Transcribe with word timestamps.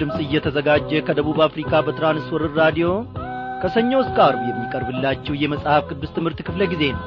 ድምፅ 0.00 0.18
እየተዘጋጀ 0.24 1.00
ከደቡብ 1.06 1.38
አፍሪካ 1.46 1.80
በትራንስወርር 1.86 2.52
ራዲዮ 2.60 2.88
ከሰኞ 3.62 3.92
እስከ 4.02 4.18
አርብ 4.26 4.42
የሚቀርብላችሁ 4.48 5.34
የመጽሐፍ 5.40 5.86
ቅዱስ 5.90 6.10
ትምህርት 6.16 6.40
ክፍለ 6.48 6.62
ጊዜ 6.72 6.84
ነው። 6.96 7.04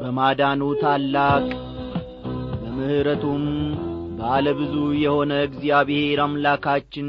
በማዳኑ 0.00 0.62
ታላቅ 0.82 1.44
በምሕረቱም 2.60 3.44
ባለ 4.18 4.46
ብዙ 4.58 4.74
የሆነ 5.02 5.32
እግዚአብሔር 5.48 6.20
አምላካችን 6.24 7.08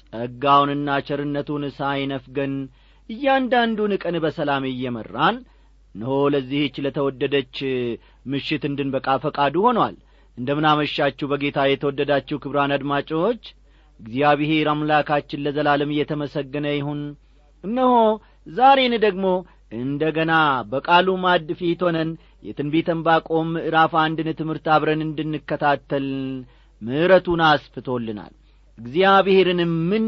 ጸጋውንና 0.00 0.88
ቸርነቱን 1.08 1.64
ሳይነፍገን 1.78 2.54
እያንዳንዱን 3.10 3.92
ቀን 4.02 4.16
በሰላም 4.24 4.64
እየመራን 4.70 5.36
እነሆ 5.96 6.14
ለዚህች 6.32 6.74
ለተወደደች 6.84 7.56
ምሽት 8.26 8.62
እንድንበቃ 8.68 9.08
ፈቃዱ 9.22 9.54
ሆኗል። 9.66 9.94
እንደምናመሻችሁ 10.38 11.26
በጌታ 11.30 11.58
የተወደዳችሁ 11.68 12.36
ክብራን 12.42 12.72
አድማጮች 12.76 13.42
እግዚአብሔር 14.00 14.66
አምላካችን 14.72 15.42
ለዘላለም 15.44 15.92
እየተመሰገነ 15.94 16.66
ይሁን። 16.74 17.00
እነሆ 17.64 17.92
ዛሬን 18.50 18.94
ደግሞ 19.04 19.26
እንደ 19.78 20.02
ገና 20.16 20.32
በቃሉ 20.72 21.08
ማድ 21.22 21.48
ፊት 21.60 21.80
ሆነን 21.86 22.10
የትንቢተ 22.42 22.88
ዕንባቆም 22.96 23.48
ምዕራፍ 23.54 23.94
አንድን 24.02 24.28
ትምህርት 24.40 24.66
አብረን 24.74 25.00
እንድንከታተል 25.06 26.06
ምሕረቱን 26.82 27.40
አስፍቶልናል። 27.48 28.34
እግዚአብሔርን 28.78 29.60
ምን 29.90 30.06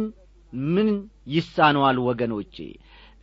ምን 0.68 0.88
ይሳነዋል 1.32 1.98
ወገኖቼ? 2.06 2.56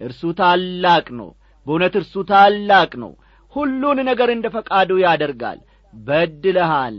እርሱ 0.02 0.22
ታላቅ 0.40 1.08
ነው 1.20 1.30
በእውነት 1.68 1.96
እርሱ 2.00 2.24
ታላቅ 2.30 2.92
ነው። 3.04 3.12
ሁሉን 3.54 4.00
ነገር 4.10 4.30
እንደ 4.34 4.48
ፈቃዱ 4.56 4.92
ያደርጋል። 5.04 5.60
በድለሃል 5.94 6.98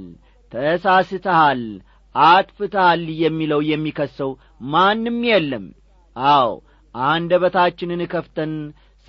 ተሳስተሃል 0.52 1.62
አጥፍተሃል 2.14 3.02
የሚለው 3.22 3.60
የሚከሰው 3.70 4.30
ማንም 4.70 5.18
የለም። 5.30 5.64
አዎ 6.16 6.50
አንደበታችንን 6.94 8.02
ከፍተን 8.12 8.52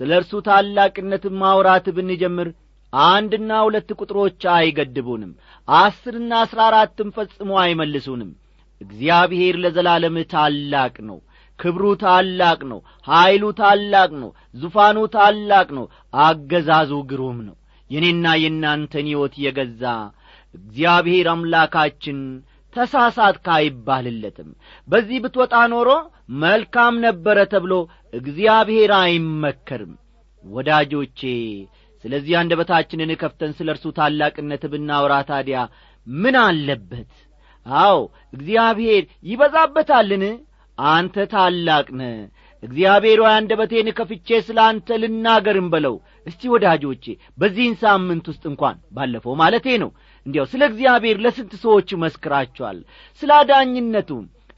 ስለ 0.00 0.10
እርሱ 0.18 0.32
ታላቅነት 0.48 1.24
ማውራት 1.40 1.86
ብንጀምር 1.96 2.48
አንድና 2.92 3.52
ሁለት 3.64 3.88
ቁጥሮች 3.98 4.42
አይገድቡንም 4.56 5.32
አስርና 5.68 6.32
አሥራ 6.42 6.60
አራትም 6.68 7.08
ፈጽሞ 7.16 7.50
አይመልሱንም። 7.62 8.30
እግዚአብሔር 8.80 9.54
ለዘላለም 9.62 10.16
ታላቅ 10.32 10.94
ነው 11.08 11.18
ክብሩ 11.58 11.84
ታላቅ 12.02 12.60
ነው 12.70 12.80
ኀይሉ 13.06 13.44
ታላቅ 13.60 14.10
ነው 14.22 14.30
ዙፋኑ 14.54 14.98
ታላቅ 15.14 15.68
ነው 15.78 15.86
አገዛዙ 16.24 16.92
ግሩም 17.10 17.38
ነው። 17.48 17.56
የኔና 17.90 18.26
የእናንተን 18.42 19.06
ሕይወት 19.10 19.34
የገዛ 19.44 19.84
እግዚአብሔር 20.54 21.26
አምላካችን 21.32 22.18
ተሳሳትካ 22.74 23.46
አይባልለትም። 23.58 24.48
በዚህ 24.88 25.18
ብትወጣ 25.24 25.54
ኖሮ 25.72 25.90
መልካም 26.42 26.94
ነበረ 27.04 27.38
ተብሎ 27.52 27.74
እግዚአብሔር 28.12 28.92
አይመከርም። 29.00 29.94
ወዳጆቼ 30.44 31.20
ስለዚህ 32.04 32.34
አንደበታችንን 32.40 33.10
ከፍተን 33.22 33.52
ስለ 33.58 33.68
እርሱ 33.74 33.86
ታላቅነት 33.96 34.62
ብናወራ 34.72 35.14
ታዲያ 35.30 35.58
ምን 36.06 36.36
አለበት? 36.42 37.10
አዎ 37.66 37.96
እግዚአብሔር 38.32 39.02
ይበዛበታልን 39.30 40.22
አንተ 40.78 41.16
ታላቅ 41.32 41.86
ነ 41.96 42.02
እግዚአብሔር 42.62 43.18
ሆይ 43.22 43.32
አንደበቴን 43.34 43.88
ከፍቼ 43.98 44.28
ስለ 44.46 44.58
አንተ 44.68 44.98
ልናገርም 45.02 45.68
በለው። 45.72 45.94
እስቲ 46.26 46.50
ወዳጆቼ 46.54 47.04
በዚህን 47.38 47.74
ሳምንት 47.82 48.26
ውስጥ 48.30 48.44
እንኳን 48.50 48.76
ባለፈው 48.96 49.34
ማለቴ 49.42 49.66
ነው። 49.82 49.90
እንዲያው 50.26 50.46
ስለ 50.52 50.62
እግዚአብሔር 50.70 51.18
ለስንት 51.24 51.52
ሰዎች 51.64 51.90
መስክራችኋል 52.02 52.78
ስለ 53.22 53.30
አዳኝነቱ 53.40 54.10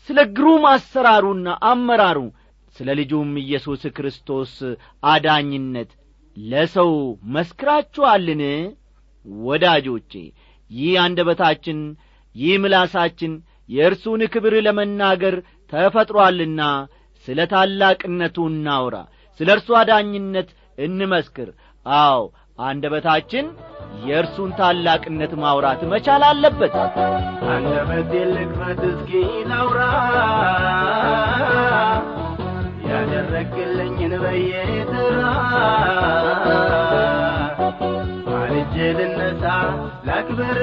ስለ 0.08 0.20
ግሩም 0.36 0.64
አሰራሩና 0.72 1.48
አመራሩ 1.70 2.18
ስለ 2.76 2.90
ልጁም 2.98 3.30
ኢየሱስ 3.42 3.82
ክርስቶስ 3.96 4.52
አዳኝነት 5.04 5.90
ለሰው 6.36 6.92
መስክራችኋልን? 7.36 8.42
ወዳጆቼ 9.44 10.12
ይህ 10.70 10.92
አንደበታችን 11.02 11.78
ይህ 12.34 12.52
ምላሳችን 12.62 13.32
የእርሱን 13.68 14.20
ክብር 14.32 14.54
ለመናገር 14.66 15.34
ተፈጥሮአልና 15.72 16.60
ስለ 17.28 17.40
ታላቅነቱ 17.52 18.36
እናውራ 18.50 18.96
ስለ 19.40 19.48
እርሱ 19.56 19.68
አዳኝነት 19.80 20.48
እንመስክር። 20.78 21.48
አዎ 21.86 22.20
አንደበታችን 22.58 23.46
የእርሱን 24.06 24.50
ታላቅነት 24.58 25.32
ማውራት 25.42 25.80
መቻል 25.92 26.22
አለበት። 26.28 26.74
አንደበቴ 27.52 28.12
ልክፈት 28.32 28.80
እስኪ 28.90 29.10
ላውራ። 29.50 29.80
ያደረግልኝን 32.90 34.12
በየተራ 34.22 35.20
ማልጄ 38.28 38.76
ልነሳ 38.98 39.44
ላክብር 40.08 40.58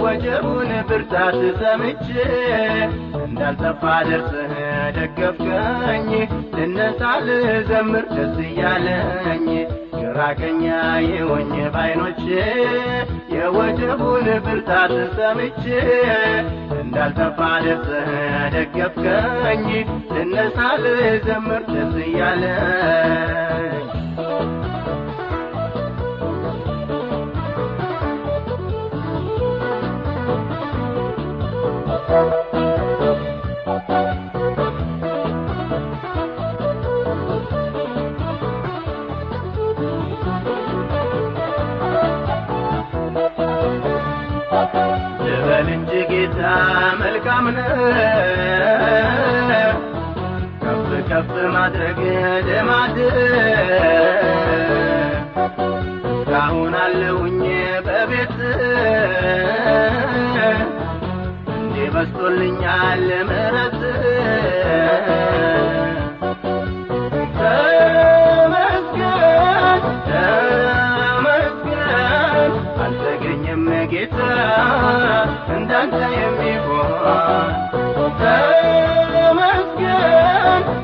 የወጀቡን 0.00 0.68
ብርታት 0.88 1.36
ሰምቼ 1.60 2.08
እንዳልጠፋ 3.20 3.80
ደርስህ 4.08 4.52
ደገፍከኝ። 4.96 6.10
ልነሳ 6.56 7.00
ልዘምር 7.26 8.04
ደስ 8.12 8.36
እያለኝ 8.46 9.46
ግራቀኛ 9.94 10.62
የወኝ 11.08 11.52
ባይኖቼ 11.74 12.22
የወጀቡን 13.36 14.28
ብርታት 14.46 14.94
ሰምቼ 15.18 15.64
እንዳልጠፋ 16.78 17.40
ደርስህ 17.66 18.08
ደገፍከኝ። 18.56 19.66
ልነሳ 20.14 20.58
ልዘምር 20.84 21.64
ደስ 21.72 21.94
እያለኝ 22.06 23.47
ልበል 45.22 45.68
እንጂ 45.74 45.90
ከፍ 50.62 50.88
ከፍ 51.10 51.28
ማድረግ 51.54 51.98
ልማድ 52.48 52.96
እስካሁን 56.12 56.74
አለውኝ 56.82 57.40
በቤት 57.86 58.36
በስቶልኛል 61.98 63.00
ምሕረት 63.28 63.78
ተመስገን 71.20 72.52
አልተገኘም 72.82 73.62
ጌታ 73.92 74.18
እንዳንተ 75.56 75.98
የሚሆን። 76.14 77.50
ተመስገን 79.12 79.42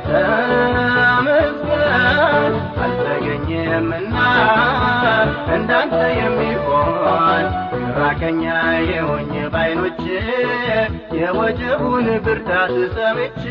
ተመስገን 0.09 1.85
አልተገኘምና 2.85 4.17
እንዳንተ 5.57 5.95
የሚሆን። 6.21 7.47
ራቀኛ 7.99 8.45
የሆኝ 8.91 9.33
ባይኖቼ 9.55 9.94
የወጀቡን 11.19 12.07
ብርታት 12.25 12.73
ሰምቼ 12.95 13.43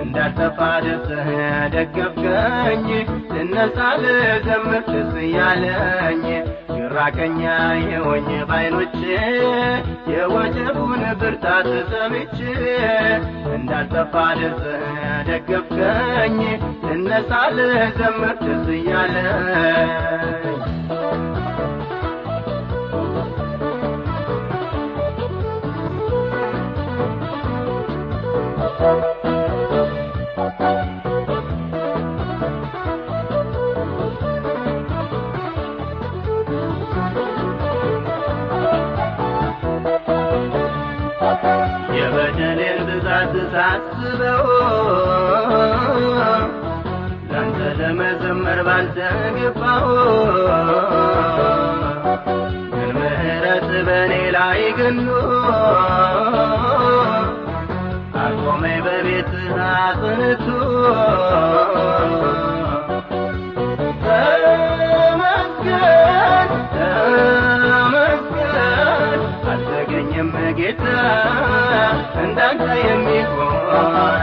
እንዳልጠፋ 0.00 0.58
ደርሰህ 0.84 1.28
ደገፍከኝ። 1.74 2.86
ልነሳ 3.34 3.78
ልዘምር 4.02 4.84
ደስ 4.88 5.12
እያለኝ 5.24 6.24
ግራ 6.72 6.96
ቀኛ 7.16 7.42
የሆኝ 7.86 8.28
ባይኖቼ 8.50 9.00
የወጀቡን 10.12 11.02
ብርታት 11.20 11.68
ሰምቼ 11.92 12.38
እንዳልጠፋ 13.56 14.14
ደርሰህ 14.40 14.84
ደገፍከኝ። 15.30 16.38
ልነሳ 16.88 17.30
ልዘምር 17.58 18.34
ደስ 18.44 18.66
እያለኝ 18.78 20.65
ገኖ 54.76 55.08
አቆመኝ 58.20 58.76
በቤትህ 58.84 59.46
አጽንቶ 59.66 60.46
ተመስገን 65.18 66.50
ተመስገን። 66.74 68.50
አልተገኘም 69.48 70.30
ጌታ 70.58 70.84
እንዳንተ 72.22 72.66
የሚሆን 72.82 74.22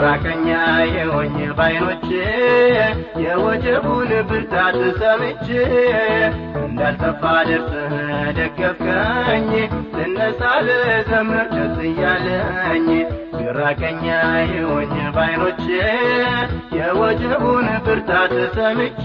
ራቀኛ 0.00 0.48
የሆኝ 0.96 1.36
ባይኖቼ 1.58 2.08
የወጀቡን 3.24 4.10
ብርታት 4.28 4.76
ሰምቼ 5.00 5.46
እንዳልጠፋ 6.62 7.22
ደርሰህ 7.48 7.94
ደገፍከኝ 8.38 9.48
ልነሳ 9.96 10.42
ልዘምር 10.66 11.46
ደስ 11.54 11.78
እያለኝ። 11.88 12.88
ግራቀኛ 13.40 14.06
የሆኝ 14.52 14.94
ባይኖቼ 15.16 15.64
የወጀቡን 16.78 17.68
ብርታት 17.86 18.34
ሰምቼ 18.56 19.04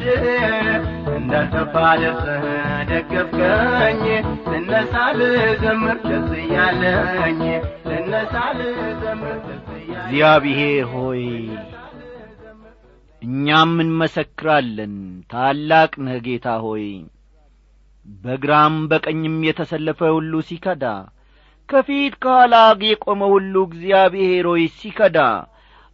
እንዳልጠፋ 1.15 1.73
ደርሰህ 2.01 2.45
ደገፍከኝ 2.91 4.03
ልነሳ 4.51 4.95
ልዘምር 5.19 5.99
ደስ 6.07 6.29
እያለኝ። 6.43 7.41
ልነሳ 7.89 8.35
ልዘምር 8.59 9.37
እግዚአብሔር 10.03 10.85
ሆይ 10.93 11.21
እኛም 13.21 13.73
እንመሰክራለን። 13.83 14.95
ታላቅ 15.31 15.91
ነህ 16.05 16.17
ጌታ 16.25 16.47
ሆይ። 16.63 16.85
በግራም 18.17 18.75
በቀኝም 18.91 19.37
የተሰለፈ 19.47 19.99
ሁሉ 20.15 20.41
ሲከዳ 20.47 20.85
ከፊት 21.69 22.13
ከኋላ 22.23 22.55
የቆመ 22.85 23.21
ሁሉ 23.33 23.55
እግዚአብሔር 23.69 24.45
ሆይ 24.51 24.63
ሲከዳ 24.77 25.17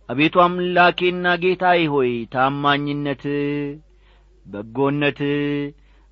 አቤቱ 0.09 0.35
አምላኬና 0.45 1.35
ጌታዬ 1.44 1.81
ሆይ 1.94 2.12
ታማኝነት 2.33 3.23
በጎነት 4.45 5.19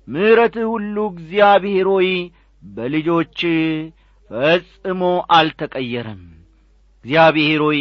ምሕረት 0.08 0.56
ሁሉ 0.70 0.96
እግዚአብሔር 1.12 1.88
ሆይ 1.94 2.10
በልጆች 2.62 3.40
ፈጽሞ 4.30 5.02
አልተቀየረም 5.36 6.22
እግዚአብሔር 7.04 7.62
ሆይ 7.66 7.80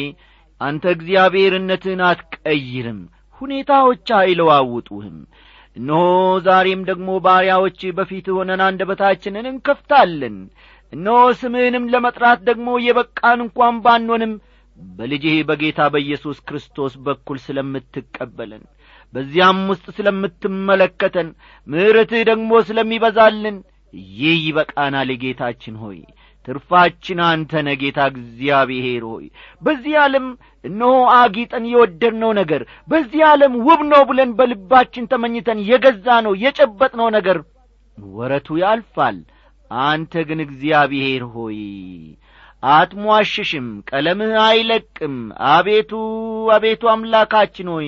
አንተ 0.62 0.84
እግዚአብሔርነትህን 0.96 2.02
አትቀይርም 2.08 3.00
ሁኔታዎች 3.42 4.08
አይለዋውጡህም። 4.20 5.18
እነሆ 5.78 6.04
ዛሬም 6.46 6.82
ደግሞ 6.88 7.10
ባሪያዎች 7.26 7.80
በፊት 7.98 8.28
ሆነን 8.36 8.62
አንደበታችንን 8.68 9.50
እንከፍታለን። 9.52 10.38
እነሆ 10.94 11.18
ስምህንም 11.40 11.90
ለመጥራት 11.94 12.40
ደግሞ 12.48 12.68
የበቃን 12.84 13.40
እንኳን 13.46 13.76
ባንሆንም 13.86 14.34
በልጅህ 14.98 15.36
በጌታ 15.50 15.80
በኢየሱስ 15.94 16.38
ክርስቶስ 16.48 16.94
በኩል 17.06 17.38
ስለምትቀበለን 17.46 18.64
በዚያም 19.14 19.60
ውስጥ 19.72 19.86
ስለምትመለከተን 19.98 21.28
ምሕረትህ 21.68 22.22
ደግሞ 22.30 22.52
ስለሚበዛልን 22.68 23.58
ይህ 24.18 24.38
ይበቃናል። 24.46 25.12
ጌታችን 25.22 25.76
ሆይ 25.84 26.00
ትርፋችን 26.48 27.20
አንተ 27.26 27.62
ነ 27.64 27.74
ጌታ 27.82 28.00
እግዚአብሔር 28.12 29.04
ሆይ። 29.10 29.26
በዚህ 29.62 29.96
ዓለም 30.04 30.28
እነሆ 30.64 30.92
አጊጠን 31.18 31.66
የወደድነው 31.72 32.32
ነገር 32.40 32.62
በዚህ 32.90 33.22
ዓለም 33.30 33.54
ውብ 33.68 33.82
ነው 33.92 34.04
ብለን 34.10 34.32
በልባችን 34.40 35.10
ተመኝተን 35.12 35.60
የገዛ 35.70 36.08
ነው 36.26 36.36
የጨበጥነው 36.44 37.10
ነገር 37.18 37.40
ወረቱ 37.98 38.58
ያልፋል። 38.62 39.20
አንተ 39.72 40.14
ግን 40.28 40.40
እግዚአብሔር 40.44 41.24
ሆይ 41.34 41.60
አትሟሽሽም 42.64 43.68
ቀለምህ 43.90 44.34
አይለቅም። 44.46 45.16
አቤቱ 45.52 45.92
አቤቱ 46.56 46.84
አምላካችን 46.94 47.68
ሆይ 47.74 47.88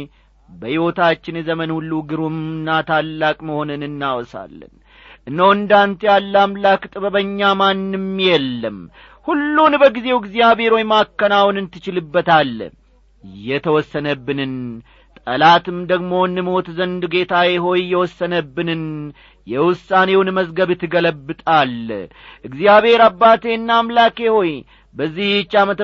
በሕይወታችን 0.50 1.35
ዘመን 1.47 1.71
ሁሉ 1.75 1.91
ግሩምና 2.09 2.77
ታላቅ 2.88 3.38
መሆንን 3.47 3.81
እናወሳለን 3.88 4.73
እነሆ 5.30 5.48
እንዳንተ 5.56 6.02
ያለ 6.09 6.33
አምላክ 6.44 6.83
ጥበበኛ 6.94 7.50
ማንም 7.59 8.06
የለም። 8.28 8.78
ሁሉን 9.28 9.74
በጊዜው 9.81 10.18
እግዚአብሔር 10.21 10.74
ሆይ 10.76 10.86
ማከናወንን 10.92 11.66
ትችልበታለ 11.74 12.59
የተወሰነብንን 13.44 14.54
ጠላትም 15.21 15.80
ደግሞ 15.90 16.12
እንሞት 16.28 16.68
ዘንድ 16.78 17.04
ጌታዬ 17.14 17.50
ሆይ 17.66 17.81
የወሰነብንን 17.92 18.83
የውሳኔውን 19.48 20.30
መዝገብ 20.38 20.69
ትገለብጣል። 20.81 21.74
እግዚአብሔር 22.45 23.02
አባቴና 23.07 23.69
አምላኬ 23.80 24.30
ሆይ 24.36 24.52
በዚህች 24.95 25.54
ዓመተ 25.62 25.81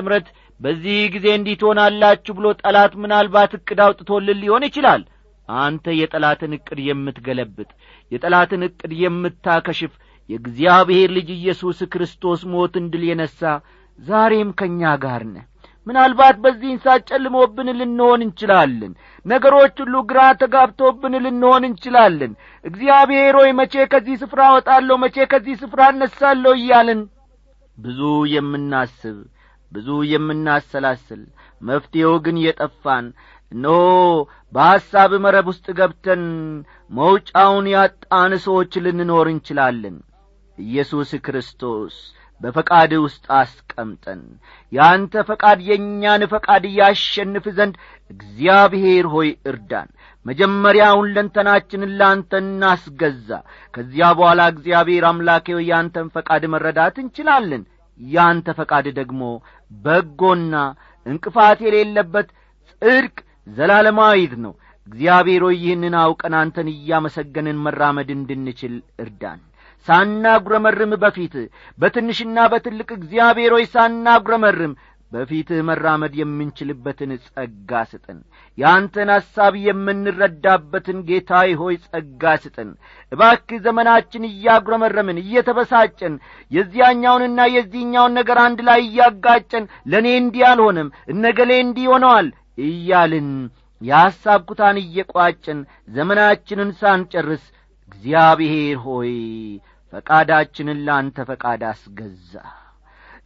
በዚህ 0.60 0.98
ጊዜ 1.14 1.26
እንዲህ 1.36 1.56
ትሆናላችሁ 1.60 2.34
ብሎ 2.36 2.46
ጠላት 2.60 2.92
ምናልባት 3.02 3.52
ዕቅድ 3.58 3.80
አውጥቶልን 3.86 4.40
ሊሆን 4.42 4.66
ይችላል 4.68 5.02
አንተ 5.48 5.94
የጠላትን 5.96 6.54
ዕቅድ 6.56 6.78
የምትገለብጥ 6.86 7.70
የጠላትን 8.12 8.62
ዕቅድ 8.68 8.92
የምታከሽፍ 9.02 9.92
የእግዚአብሔር 10.28 11.10
ልጅ 11.16 11.28
ኢየሱስ 11.34 11.80
ክርስቶስ 11.92 12.40
ሞትን 12.52 12.86
ድል 12.92 13.04
የነሣ 13.08 13.40
ዛሬም 13.98 14.48
ከእኛ 14.58 14.94
ጋር 15.04 15.22
ነህ። 15.28 15.44
ምናልባት 15.86 16.36
በዚህን 16.44 16.78
ሰዓት 16.84 17.02
ጨልሞብን 17.10 17.68
ልንሆን 17.78 18.20
እንችላለን። 18.24 18.92
ነገሮች 19.26 19.76
ሁሉ 19.82 19.96
ግራ 20.08 20.20
ተጋብቶብን 20.40 21.14
ልንሆን 21.24 21.66
እንችላለን። 21.68 22.32
እግዚአብሔር 22.64 23.34
ሆይ 23.40 23.50
መቼ 23.60 23.86
ከዚህ 23.92 24.16
ስፍራ 24.22 24.40
ወጣለሁ 24.56 24.96
መቼ 25.04 25.26
ከዚህ 25.32 25.54
ስፍራ 25.62 25.80
እነሳለሁ? 25.94 26.52
እያልን 26.58 27.00
ብዙ 27.78 28.00
የምናስብ 28.34 29.16
ብዙ 29.72 29.88
የምናሰላስል 30.10 31.22
መፍትሔው 31.60 32.12
ግን 32.24 32.36
የጠፋን 32.42 33.06
እነሆ 33.52 33.76
በሐሳብ 34.52 35.12
መረብ 35.24 35.46
ውስጥ 35.52 35.66
ገብተን 35.78 36.24
መውጫውን 36.90 37.66
ያጣን 37.74 38.32
ሰዎች 38.44 38.72
ልንኖር 38.84 39.26
እንችላለን። 39.32 39.96
ኢየሱስ 40.58 41.10
ክርስቶስ 41.26 41.94
በፈቃድ 42.40 42.92
ውስጥ 43.04 43.24
አስቀምጠን 43.38 44.20
የአንተ 44.72 45.22
ፈቃድ 45.28 45.58
የእኛን 45.68 46.22
ፈቃድ 46.32 46.64
እያሸንፍ 46.70 47.44
ዘንድ 47.58 47.74
እግዚአብሔር 48.10 49.06
ሆይ 49.14 49.30
እርዳን። 49.50 49.88
መጀመሪያውን 50.26 51.08
ለንተናችንን 51.14 51.94
ለአንተ 51.98 52.32
እናስገዛ። 52.42 53.28
ከዚያ 53.74 54.08
በኋላ 54.18 54.42
እግዚአብሔር 54.52 55.04
አምላኬ 55.10 55.56
የአንተን 55.68 56.08
ፈቃድ 56.16 56.44
መረዳት 56.54 56.96
እንችላለን። 57.02 57.62
ያንተ 58.00 58.48
ፈቃድ 58.58 58.86
ደግሞ 58.98 59.22
በጎና 59.70 60.54
እንቅፋት 61.06 61.58
የሌለበት 61.66 62.28
ጽድቅ 62.82 63.16
ዘላለማዊት 63.46 64.34
ነው። 64.44 64.54
እግዚአብሔር 64.88 65.42
ሆይ 65.46 65.56
ይህንን 65.62 65.94
አውቀን 66.00 66.34
አንተን 66.40 66.68
እያመሰገንን 66.72 67.62
መራመድ 67.64 68.08
እንድንችል 68.14 68.74
እርዳን። 69.04 69.40
ሳናጉረመርም 69.86 70.92
በፊት 71.02 71.34
በትንሽና 71.78 72.38
በትልቅ 72.52 72.88
እግዚአብሔር 72.96 73.52
ሳናጉረመርም 73.74 74.72
በፊትህ 75.12 75.58
መራመድ 75.68 76.14
የምንችልበትን 76.20 77.10
ጸጋ 77.26 77.82
ስጥን 77.90 78.18
የአንተን 78.58 79.10
ሐሳብ 79.14 79.54
የምንረዳበትን 79.66 80.98
ጌታዬ 81.08 81.50
ሆይ 81.60 81.76
ጸጋ 81.84 82.32
ስጥን 82.44 82.70
እባክህ 83.12 83.60
ዘመናችን 83.66 84.24
እያጉረመረምን 84.30 85.20
እየተበሳጨን 85.22 86.14
የዚያኛውንና 86.50 87.46
የዚህኛውን 87.54 88.16
ነገር 88.18 88.40
አንድ 88.46 88.60
ላይ 88.68 88.82
እያጋጨን 88.86 89.64
ለእኔ 89.92 90.08
እንዲህ 90.22 90.44
አልሆነም 90.50 90.90
እነገሌ 91.14 91.52
እንዲህ 91.60 91.88
ሆነዋል 91.92 92.28
እያልን 92.58 93.30
የሐሳብ 93.80 94.40
ኩታን 94.48 94.76
እየቋጭን 94.82 95.58
ዘመናችንን 95.88 96.70
ሳንጨርስ 96.80 97.44
እግዚአብሔር 97.88 98.78
ሆይ 98.84 99.12
ፈቃዳችንን 99.92 100.78
ለአንተ 100.86 101.18
ፈቃድ 101.28 101.62
አስገዛ። 101.68 102.32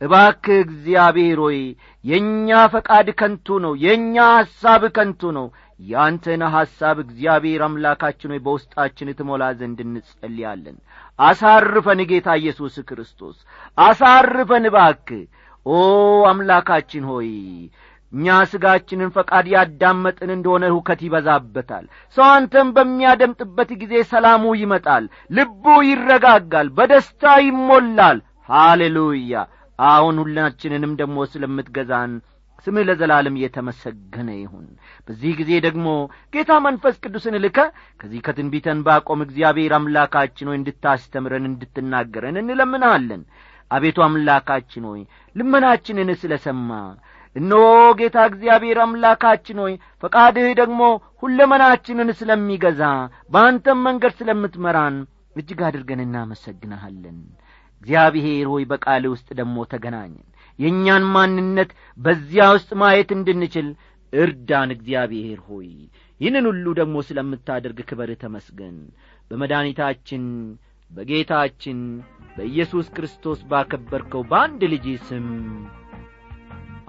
እባክህ 0.00 0.58
እግዚአብሔር 0.64 1.38
ሆይ 1.44 1.58
የእኛ 2.04 2.60
ፈቃድ 2.74 3.08
ከንቱ 3.20 3.58
ነው 3.64 3.72
የእኛ 3.82 4.16
ሐሳብ 4.36 4.82
ከንቱ 4.96 5.32
ነው። 5.38 5.46
ያንተን 5.84 6.42
ሐሳብ 6.54 6.96
እግዚአብሔር 7.04 7.60
አምላካችን 7.66 8.32
ሆይ 8.32 8.40
በውስጣችን 8.46 9.10
ትሞላ 9.18 9.44
ዘንድ 9.58 9.78
እንጸልያለን። 9.84 10.76
አሳርፈን 11.18 12.00
ጌታ 12.10 12.28
ኢየሱስ 12.40 12.74
ክርስቶስ 12.88 13.36
አሳርፈን 13.78 14.66
እባክህ 14.70 15.22
ኦ 15.66 15.76
አምላካችን 16.30 17.06
ሆይ 17.10 17.30
እኛ 18.12 18.36
ሥጋችንን 18.50 19.12
ፈቃድ 19.16 19.46
ያዳመጥን 19.52 20.30
እንደሆነ 20.34 20.64
ሁከት 20.74 21.00
ይበዛበታል። 21.06 21.84
ሰው 22.16 22.26
አንተም 22.30 22.70
በሚያደምጥበት 22.76 23.70
ጊዜ 23.82 24.02
ሰላሙ 24.10 24.44
ይመጣል 24.60 25.04
ልቡ 25.30 25.64
ይረጋጋል 25.88 26.70
በደስታ 26.78 27.22
ይሞላል። 27.46 28.18
ሃሌሉያ! 28.48 29.34
አሁን 29.78 30.16
ሁላችንንም 30.22 30.92
ደግሞ 31.00 31.18
ስለምትገዛን 31.32 32.12
ስምህ 32.66 32.84
ለዘላለም 32.88 33.36
እየተመሰገነ 33.38 34.30
ይሁን። 34.38 34.66
በዚህ 35.06 35.32
ጊዜ 35.38 35.50
ደግሞ 35.66 35.86
ጌታ 36.34 36.50
መንፈስ 36.66 36.96
ቅዱስን 37.04 37.36
ልከ 37.44 37.58
ከዚህ 38.00 38.20
ከትንቢተን 38.26 38.80
ባቆም 38.86 39.20
እግዚአብሔር 39.26 39.72
አምላካችን 39.78 40.50
ሆይ 40.50 40.58
እንድታስተምረን 40.58 41.46
እንድትናገረን 41.50 42.38
እንለምናለን 42.42 43.22
አቤቱ 43.70 43.98
አምላካችን 44.06 44.84
ሆይ 44.90 45.00
ልመናችንን 45.36 46.10
ስለ 46.20 46.34
ሰማ 46.44 46.70
እነሆ 47.36 47.64
ጌታ 47.98 48.18
እግዚአብሔር 48.30 48.78
አምላካችን 48.84 49.58
ሆይ 49.64 49.74
ፈቃድህ 50.02 50.48
ደግሞ 50.60 50.80
ሁለመናችንን 51.22 52.08
ስለሚገዛ 52.18 52.82
በአንተም 53.32 53.84
መንገድ 53.86 54.14
ስለምትመራን 54.18 54.96
እጅግ 55.36 55.60
አድርገን 55.68 56.00
እናመሰግንሃለን። 56.04 57.18
እግዚአብሔር 57.82 58.46
ሆይ 58.52 58.64
በቃል 58.72 59.04
ውስጥ 59.12 59.28
ደግሞ 59.38 59.56
ተገናኘን። 59.72 60.26
የእኛን 60.58 61.04
ማንነት 61.14 61.70
በዚያ 61.98 62.46
ውስጥ 62.56 62.70
ማየት 62.80 63.10
እንድንችል 63.16 63.68
እርዳን። 64.12 64.70
እግዚአብሔር 64.76 65.38
ሆይ 65.48 65.68
ይህንን 66.20 66.46
ሁሉ 66.50 66.66
ደግሞ 66.80 66.96
ስለምታደርግ 67.08 67.78
ክበር 67.90 68.10
ተመስገን። 68.22 68.76
በመድኒታችን 69.30 70.24
በጌታችን 70.90 71.78
በኢየሱስ 72.36 72.86
ክርስቶስ 72.96 73.40
ባከበርከው 73.50 74.22
በአንድ 74.30 74.62
ልጅ 74.72 74.86
ስም 75.08 75.28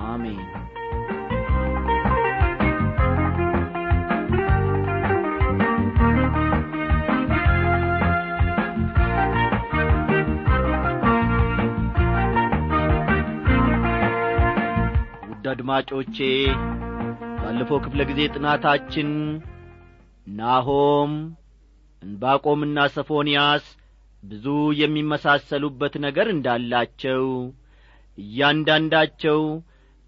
አሜን። 0.08 0.40
ውድ 15.28 15.46
አድማጮቼ 15.52 16.18
ባለፈው 17.38 17.80
ክፍለ 17.86 18.02
ጊዜ 18.10 18.22
ጥናታችን 18.36 19.10
ናሆም 20.28 21.14
እንባቆምና 22.04 22.80
ሰፎንያስ 22.96 23.66
ብዙ 24.24 24.46
የሚመሳሰሉበት 24.82 25.94
ነገር 26.06 26.28
እንዳላቸው 26.34 27.26
እያንዳንዳቸው 28.18 29.40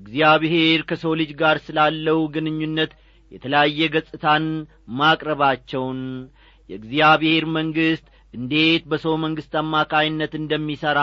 እግዚአብሔር 0.01 0.79
ከሰው 0.89 1.13
ልጅ 1.19 1.31
ጋር 1.41 1.57
ስላለው 1.65 2.19
ግንኙነት 2.35 2.91
የተለያየ 3.31 3.81
ገጽታን 3.93 4.45
ማቅረባቸውን 4.99 6.01
የእግዚአብሔር 6.69 7.45
መንግሥት 7.55 8.05
እንዴት 8.33 8.83
በሰው 8.91 9.15
መንግሥት 9.23 9.53
አማካይነት 9.61 10.33
እንደሚሠራ 10.39 10.99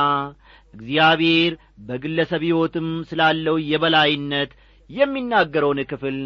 እግዚአብሔር 0.74 1.52
በግለሰብ 1.88 2.42
ሕይወትም 2.46 2.88
ስላለው 3.10 3.56
የበላይነት 3.70 4.50
የሚናገረውን 4.90 5.80
ክፍል 5.90 6.16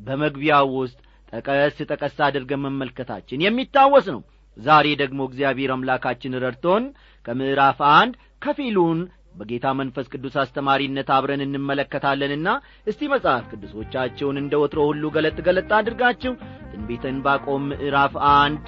በመግቢያው 0.00 0.68
ውስጥ 0.76 0.98
ጠቀስ 1.32 1.76
ጠቀስ 1.90 2.16
አድርገን 2.26 2.62
መመልከታችን 2.64 3.42
የሚታወስ 3.44 4.06
ነው። 4.14 4.22
ዛሬ 4.56 4.86
ደግሞ 5.02 5.20
እግዚአብሔር 5.28 5.70
አምላካችን 5.74 6.38
ረድቶን 6.44 6.84
ከምዕራፍ 7.26 7.78
አንድ 7.92 8.14
ከፊሉን 8.42 8.98
በጌታ 9.34 9.66
መንፈስ 9.78 10.06
ቅዱስ 10.12 10.34
አስተማሪነት 10.42 11.08
አብረን 11.16 11.42
እንመለከታለንና 11.46 12.48
እስቲ 12.86 13.08
መጽሐፍ 13.12 13.44
ቅዱሶቻቸውን 13.50 14.40
እንደ 14.42 14.54
ወትሮ 14.62 14.80
ሁሉ 14.90 15.04
ገለጥ 15.14 15.38
ገለጥ 15.46 15.70
አድርጋችሁ 15.78 16.32
ትንቢተ 16.72 17.04
ዕንባቆም 17.12 17.64
ምዕራፍ 17.72 18.14
አንድ 18.32 18.64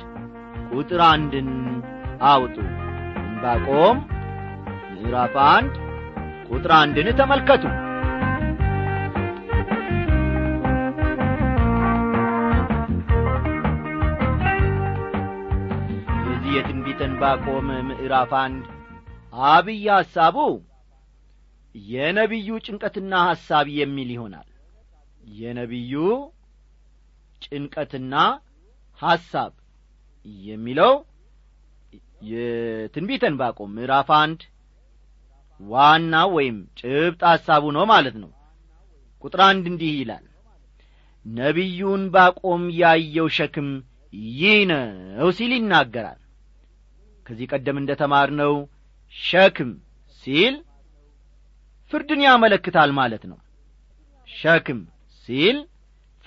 ቁጥር 0.73 1.03
አንድን 1.09 1.51
አውጡ። 2.31 2.57
ዕንባቆም 3.25 3.99
ምዕራፍ 4.95 5.35
አንድ 5.49 5.75
ቁጥር 6.51 6.73
አንድን 6.81 7.11
ተመልከቱ። 7.21 7.65
የትንቢተ 16.55 17.01
ዕንባቆም 17.07 17.69
ምዕራፍ 17.89 18.33
አንድ 18.41 18.65
አብይ 19.49 19.87
ሐሳቡ 19.93 20.37
የነቢዩ 21.75 22.49
ጭንቀትና 22.67 23.13
ሐሳብ 23.29 23.67
የሚል 23.79 24.11
ይሆናል። 24.15 24.49
የነቢዩ 25.25 25.95
ጭንቀትና 27.43 28.15
ሐሳብ 29.01 29.53
የሚለው 30.45 30.93
የትንቢተ 32.31 33.25
ዕንባቆም 33.31 33.73
ምዕራፍ 33.77 34.11
አንድ 34.19 34.43
ዋና 35.61 36.15
ወይም 36.35 36.57
ጭብጥ 36.81 37.21
ሐሳቡ 37.31 37.65
ነው 37.77 37.85
ማለት 37.93 38.17
ነው። 38.23 38.31
ቁጥር 39.25 39.41
አንድ 39.49 39.65
እንዲህ 39.71 39.93
ይላል 39.99 40.25
ነቢዩን 41.27 42.03
ባቆም 42.15 42.63
ያየው 42.81 43.29
ሸክም 43.37 43.69
ይህ 44.35 44.59
ነው 44.71 45.29
ሲል 45.37 45.53
ይናገራል። 45.57 46.21
ከዚህ 47.27 47.47
ቀደም 47.53 47.77
እንደ 47.81 47.93
ተማርነው 48.03 48.55
ሸክም 49.15 49.71
ሲል 50.23 50.55
ፍርድን 51.93 52.21
ያመለክታል 52.27 52.91
ማለት 52.99 53.25
ነው። 53.31 53.39
ሸክም 54.29 54.81
ሲል 55.29 55.57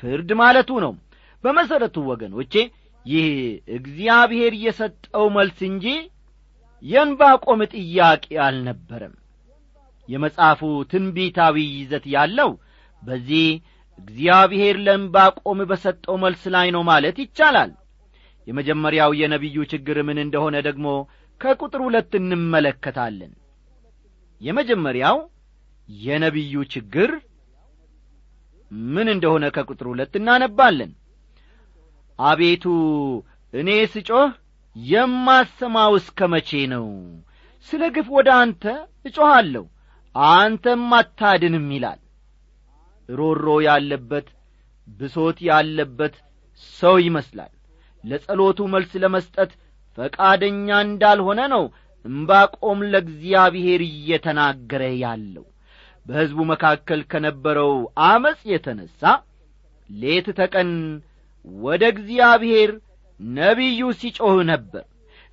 ፍርድ 0.03 0.29
ማለቱ 0.41 0.69
ነው። 0.85 0.93
በመሠረቱ 1.43 1.97
ወገኖቼ 2.09 2.53
ይህ 3.05 3.27
እግዚአብሔር 3.77 4.53
የሰጠው 4.63 5.25
መልስ 5.35 5.59
እንጂ 5.69 5.85
የእንባቆም 6.83 7.61
ጥያቄ 7.73 8.25
አልነበረም። 8.45 9.13
የመጽሐፉ 10.09 10.61
ትንቢታዊ 10.91 11.55
ይዘት 11.77 12.05
ያለው 12.13 12.51
በዚህ 13.03 13.47
እግዚአብሔር 13.99 14.75
ለእንባቆም 14.85 15.59
በሰጠው 15.69 16.15
መልስ 16.23 16.43
ላይ 16.55 16.67
ነው 16.75 16.83
ማለት 16.89 17.17
ይቻላል። 17.23 17.71
የመጀመሪያው 18.47 19.11
የነቢዩ 19.19 19.57
ችግር 19.71 19.97
ምን 20.07 20.19
እንደሆነ 20.25 20.55
ደግሞ 20.67 20.87
ከቁጥር 21.41 21.81
ሁለት 21.85 22.11
እንመለከታለን። 22.19 23.33
የመጀመሪያው 24.41 25.17
የነቢዩ 25.89 26.63
ችግር 26.73 27.11
ምን 28.89 29.07
እንደሆነ 29.13 29.45
ከቁጥር 29.55 29.87
ሁለት 29.91 30.13
እናነባለን። 30.19 30.91
አቤቱ 32.19 32.63
እኔ 33.53 33.69
ስጮህ 33.93 34.31
የማሰማው 34.75 35.91
እስከ 35.99 36.19
መቼ 36.33 36.49
ነው? 36.73 36.85
ስለ 37.69 37.83
ግፍ 37.95 38.07
ወደ 38.17 38.29
አንተ 38.41 38.63
እጮኻለሁ 39.05 39.63
አንተም 40.15 40.83
አታድንም 40.97 41.67
ይላል። 41.75 41.99
ሮሮ 43.09 43.45
ያለበት 43.67 44.27
ብሶት 44.87 45.37
ያለበት 45.49 46.15
ሰው 46.79 46.95
ይመስላል። 47.05 47.51
ለጸሎቱ 48.03 48.59
መልስ 48.73 48.91
ለመስጠት 49.03 49.51
ፈቃደኛ 49.97 50.69
እንዳልሆነ 50.85 51.41
ነው 51.53 51.63
እምባቆም 52.05 52.79
ለእግዚአብሔር 52.91 53.81
እየተናገረ 53.87 54.83
ያለው። 55.03 55.45
በሕዝቡ 56.05 56.39
መካከል 56.51 56.99
ከነበረው 57.11 57.71
አመፅ 58.07 58.39
የተነሣ 58.51 59.01
ሌት 59.89 60.27
ተቀን 60.39 60.69
ወደ 61.47 61.83
እግዚአብሔር 61.93 62.71
ነቢዩ 63.19 63.81
ሲጮህ 63.99 64.37
ነበር። 64.51 64.83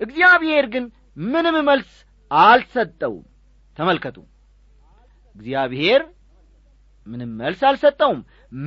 እግዚአብሔር 0.01 0.65
ግን 0.73 0.85
ምንም 1.25 1.57
መልስ 1.69 1.91
አልሰጠውም። 2.31 3.25
ተመልከቱ። 3.77 4.17
እግዚአብሔር 5.35 6.01
ምንም 7.07 7.31
መልስ 7.41 7.61
አልሰጠውም። 7.69 8.19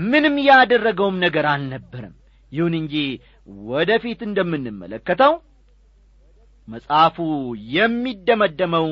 ምንም 0.06 0.36
ያደረገውም 0.48 1.16
ነገር 1.24 1.46
አልነበረም። 1.52 2.14
ይሁን 2.52 2.74
እንጂ 2.80 2.94
ወደ 3.68 3.90
ፊት 4.02 4.20
እንደምንመለከተው 4.26 5.32
መጽሐፉ 6.68 7.16
የሚደመደመው 7.74 8.88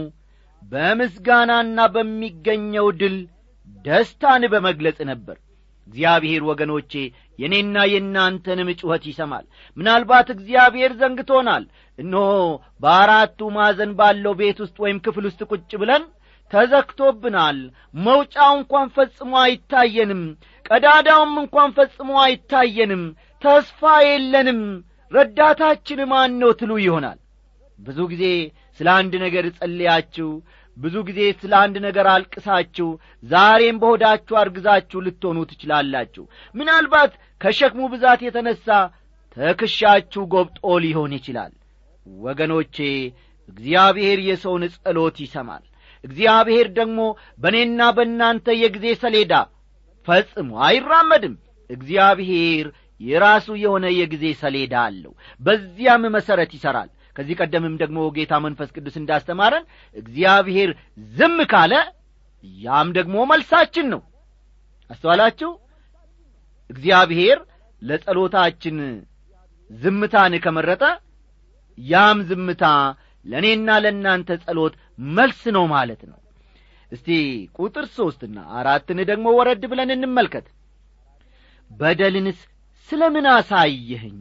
በምስጋናና 0.73 1.81
በሚገኘው 1.95 2.87
ድል 3.01 3.17
ደስታን 3.85 4.45
በመግለጽ 4.53 4.99
ነበር። 5.11 5.37
እግዚአብሔር 5.87 6.43
ወገኖቼ 6.49 6.93
የእኔና 7.39 7.77
የእናንተንም 7.91 8.69
ጩኸት 8.81 9.05
ይሰማል። 9.11 9.45
ምናልባት 9.77 10.29
እግዚአብሔር 10.35 10.93
ዘንግቶናል። 11.01 11.65
እነሆ 11.99 12.31
በአራቱ 12.83 13.49
ማዕዘን 13.57 13.93
ባለው 13.99 14.35
ቤት 14.41 14.59
ውስጥ 14.65 14.77
ወይም 14.85 14.99
ክፍል 15.05 15.27
ውስጥ 15.29 15.41
ቁጭ 15.51 15.71
ብለን 15.83 16.05
ተዘግቶብናል። 16.53 17.59
መውጫው 17.99 18.51
እንኳን 18.59 18.89
ፈጽሞ 18.97 19.33
አይታየንም። 19.43 20.23
ቀዳዳውም 20.67 21.35
እንኳን 21.43 21.71
ፈጽሞ 21.79 22.11
አይታየንም። 22.25 23.05
ተስፋ 23.43 23.81
የለንም። 24.07 24.61
ረዳታችን 25.13 26.01
ማን 26.11 26.33
ነው 26.41 26.51
ትሉ 26.61 26.73
ይሆናል 26.85 27.19
ብዙ 27.79 27.99
ጊዜ 28.13 28.25
ስለ 28.81 28.89
አንድ 28.99 29.15
ነገር 29.25 29.45
ጸልያችሁ 29.59 30.29
ብዙ 30.77 30.95
ጊዜ 31.09 31.21
ስለ 31.41 31.53
አንድ 31.63 31.77
ነገር 31.85 32.07
አልቅሳችሁ 32.13 32.89
ዛሬም 33.25 33.77
በሆዳችሁ 33.83 34.35
አርግዛችሁ 34.41 34.99
ልትሆኑ 35.07 35.39
ትችላላችሁ። 35.51 36.25
ምናልባት 36.55 37.13
ከሸክሙ 37.41 37.87
ብዛት 37.93 38.21
የተነሣ 38.27 38.67
ተክሻችሁ 39.37 40.23
ጎብጦ 40.35 40.75
ሊሆን 40.85 41.15
ይችላል። 41.19 41.53
ወገኖቼ 42.21 42.77
እግዚአብሔር 43.49 44.19
የሰውን 44.29 44.63
ጸሎት 44.77 45.17
ይሰማል። 45.25 45.65
እግዚአብሔር 46.05 46.67
ደግሞ 46.79 47.01
በእኔና 47.41 47.83
በእናንተ 47.97 48.47
የጊዜ 48.63 48.87
ሰሌዳ 49.03 49.33
ፈጽሞ 50.09 50.51
አይራመድም። 50.67 51.35
እግዚአብሔር 51.71 52.67
የራሱ 53.01 53.49
የሆነ 53.63 53.87
የጊዜ 53.95 54.27
ሰሌዳ 54.43 54.75
አለው። 54.89 55.13
በዚያም 55.41 56.05
መሠረት 56.15 56.53
ይሠራል 56.57 56.91
ከዚህ 57.17 57.39
ቀደምም 57.41 57.75
ደግሞ 57.83 57.99
ጌታ 58.17 58.35
መንፈስ 58.45 58.69
ቅዱስ 58.77 58.97
እንዳስተማረን 59.01 59.65
እግዚአብሔር 59.97 60.71
ዝም 61.13 61.39
ካለ 61.53 61.75
ያም 62.61 62.89
ደግሞ 62.97 63.17
መልሳችን 63.31 63.87
ነው። 63.95 64.01
አስተዋላችሁ? 64.91 65.51
እግዚአብሔር 66.71 67.39
ለጸሎታችን 67.83 68.77
ዝምታን 69.71 70.35
ከመረጠ 70.45 70.83
ያም 71.79 72.19
ዝምታ 72.29 72.65
ለእኔና 73.27 73.71
ለእናንተ 73.85 74.31
ጸሎት 74.45 74.75
መልስ 75.17 75.41
ነው 75.57 75.65
ማለት 75.75 76.03
ነው። 76.11 76.19
እስቲ 76.93 77.09
ቁጥር 77.59 77.87
ሦስትና 77.97 78.39
አራትን 78.59 78.99
ደግሞ 79.11 79.27
ወረድ 79.39 79.63
ብለን 79.71 79.91
እንመልከት። 79.97 80.47
በደልንስ 81.71 82.39
ስለ 82.89 83.03
ምን 83.15 83.27
አሳየኸኝ 83.33 84.19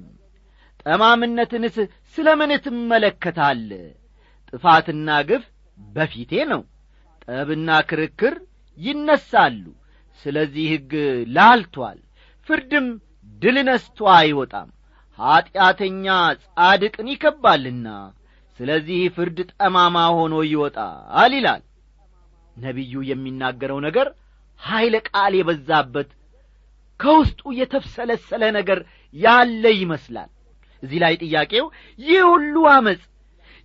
ጠማምነትንስ 0.86 1.78
ስለ 2.18 2.28
ምን 2.40 2.52
ትመለከታለ 2.66 3.70
ጥፋትና 4.50 5.10
ግፍ 5.30 5.46
በፊቴ 5.78 6.32
ነው። 6.52 6.62
ጠብና 7.26 7.70
ክርክር 7.90 8.36
ይነሳሉ። 8.78 9.64
ስለዚህ 10.20 10.66
ሕግ 10.74 10.92
ላልቶአል 11.36 12.00
ፍርድም 12.48 12.88
ድል 13.42 13.58
ነስቶ 13.68 14.00
አይወጣም። 14.16 14.70
ኀጢአተኛ 15.20 16.06
ጻድቅን 16.44 17.08
ይከባልና 17.14 17.88
ስለዚህ 18.60 19.00
ፍርድ 19.16 19.38
ጠማማ 19.52 19.98
ሆኖ 20.18 20.36
ይወጣል 20.50 21.34
ይላል። 21.36 21.64
ነቢዩ 22.56 22.94
የሚናገረው 23.10 23.80
ነገር 23.88 24.08
ኀይለ 24.62 24.96
ቃል 25.10 25.34
የበዛበት 25.38 26.10
ከውስጡ 27.00 27.42
የተብሰለሰለ 27.58 28.44
ነገር 28.58 28.80
ያለ 29.16 29.64
ይመስላል 29.80 30.30
እዚህ 30.86 31.00
ላይ 31.04 31.14
ጥያቄው 31.24 31.66
ይህ 32.00 32.22
ሁሉ 32.30 32.56
ዐመፅ 32.72 33.02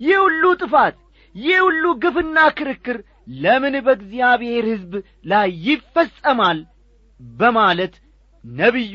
ይህ 0.01 0.19
ሁሉ 0.25 0.45
ጥፋት 0.61 0.97
ይህ 1.35 1.59
ሁሉ 1.65 1.85
ግፍና 2.03 2.39
ክርክር 2.59 2.99
ለምን 3.37 3.75
በእግዚአብሔር 3.87 4.65
ሕዝብ 4.71 4.93
ላይ 5.25 5.49
ይፈጸማል 5.67 6.61
በማለት 7.21 7.95
ነቢዩ 8.45 8.95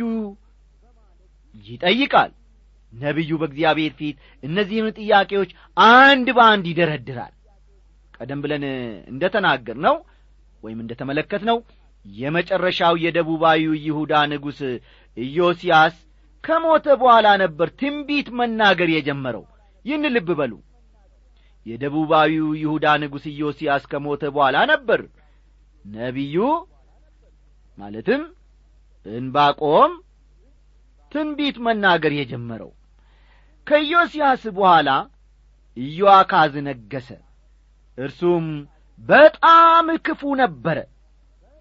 ይጠይቃል። 1.65 2.31
ነቢዩ 2.93 3.31
በእግዚአብሔር 3.41 3.93
ፊት 3.99 4.17
እነዚህን 4.43 4.87
ጥያቄዎች 4.99 5.51
አንድ 5.95 6.27
በአንድ 6.37 6.65
ይደረድራል። 6.71 7.33
ቀደም 8.17 8.39
ብለን 8.43 8.63
እንደ 9.11 9.23
ተናገር 9.33 9.77
ነው 9.85 9.95
ወይም 10.63 10.79
እንደ 10.83 10.91
ተመለከት 10.99 11.41
ነው 11.49 11.57
የመጨረሻው 12.05 12.95
የደቡባዊ 13.03 13.63
ይሁዳ 13.85 14.13
ንጉሥ 14.31 14.59
ኢዮስያስ 15.17 15.95
ከሞተ 16.45 16.87
በኋላ 17.01 17.27
ነበር 17.41 17.67
ትንቢት 17.79 18.27
መናገር 18.39 18.89
የጀመረው። 18.93 19.43
ይህን 19.85 20.05
ልብ 20.15 20.29
በሉ። 20.39 20.53
የደቡባዊው 21.65 22.47
ይሁዳ 22.61 22.85
ንጉሥ 23.01 23.23
ኢዮስያስ 23.31 23.83
ከሞተ 23.91 24.23
በኋላ 24.35 24.57
ነበር 24.71 25.01
ነቢዩ 25.85 26.35
ማለትም 27.77 28.21
እንባቆም 29.05 29.91
ትንቢት 31.11 31.57
መናገር 31.65 32.13
የጀመረው። 32.17 32.71
ከኢዮስያስ 33.67 34.43
በኋላ 34.57 34.89
ኢዮአካዝ 35.77 36.53
ነገሰ። 36.67 37.09
እርሱም 37.97 38.45
በጣም 39.03 39.87
ክፉ 40.05 40.21
ነበረ። 40.41 40.77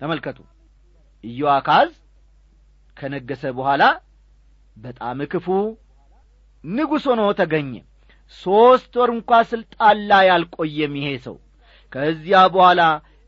ተመልከቱ። 0.00 0.38
ኢዮአካዝ 1.24 1.90
ከነገሰ 2.96 3.44
በኋላ 3.58 3.82
በጣም 4.76 5.18
ክፉ 5.32 5.46
ንጉሥ 6.64 7.04
ሆኖ 7.10 7.22
ተገኘ። 7.38 7.72
ሦስት 8.38 8.92
ወር 8.98 9.10
እንኳ 9.14 9.30
ሥልጣን 9.50 9.98
ላይ 10.10 10.26
አልቆየም 10.34 10.94
ይሄ 11.00 11.08
ሰው። 11.26 11.36
ከዚያ 11.92 12.38
በኋላ 12.54 12.80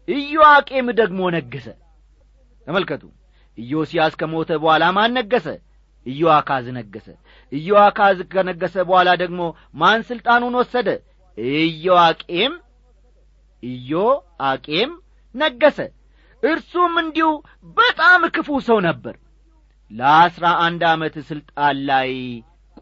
ኢዮአቄም 0.08 0.86
ደግሞ 1.00 1.20
ነገሰ 1.36 1.66
ተመልከቱ 2.66 3.02
ኢዮስያስ 3.58 4.14
ከሞተ 4.20 4.50
በኋላ 4.62 4.84
ማን 4.96 5.12
ነገሰ 5.18 5.46
ኢዮአካዝ 6.06 6.66
ነገሰ 6.76 7.06
ኢዮአካዝ 7.52 8.18
ከነገሰ 8.32 8.76
በኋላ 8.88 9.10
ደግሞ 9.22 9.40
ማን 9.74 10.00
ሥልጣኑን 10.08 10.54
ወሰደ? 10.60 10.88
ኢዮአቄም 11.38 12.52
ኢዮአቄም 13.62 14.90
ነገሰ 15.34 15.78
እርሱም 16.42 16.94
እንዲሁ 17.02 17.28
በጣም 17.76 18.20
ክፉ 18.34 18.48
ሰው 18.68 18.78
ነበር 18.88 19.14
ለአስራ 19.90 20.46
አንድ 20.64 20.82
ዓመት 20.90 21.14
ሥልጣን 21.28 21.76
ላይ 21.90 22.10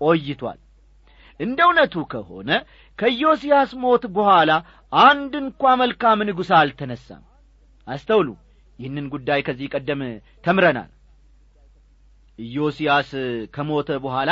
ቆይቷል። 0.00 0.60
እንደ 1.40 1.58
እውነቱ 1.66 1.94
ከሆነ 2.12 2.50
ከኢዮስያስ 2.98 3.70
ሞት 3.82 4.04
በኋላ 4.16 4.50
አንድ 4.92 5.32
እንኳ 5.42 5.62
መልካም 5.80 6.18
ንጉሥ 6.28 6.50
አልተነሳም። 6.60 7.22
አስተውሉ 7.86 8.28
ይህንን 8.78 9.06
ጉዳይ 9.14 9.40
ከዚህ 9.46 9.66
ቀደም 9.74 10.00
ተምረናል። 10.44 10.90
ኢዮስያስ 12.38 13.10
ከሞተ 13.54 13.90
በኋላ 14.04 14.30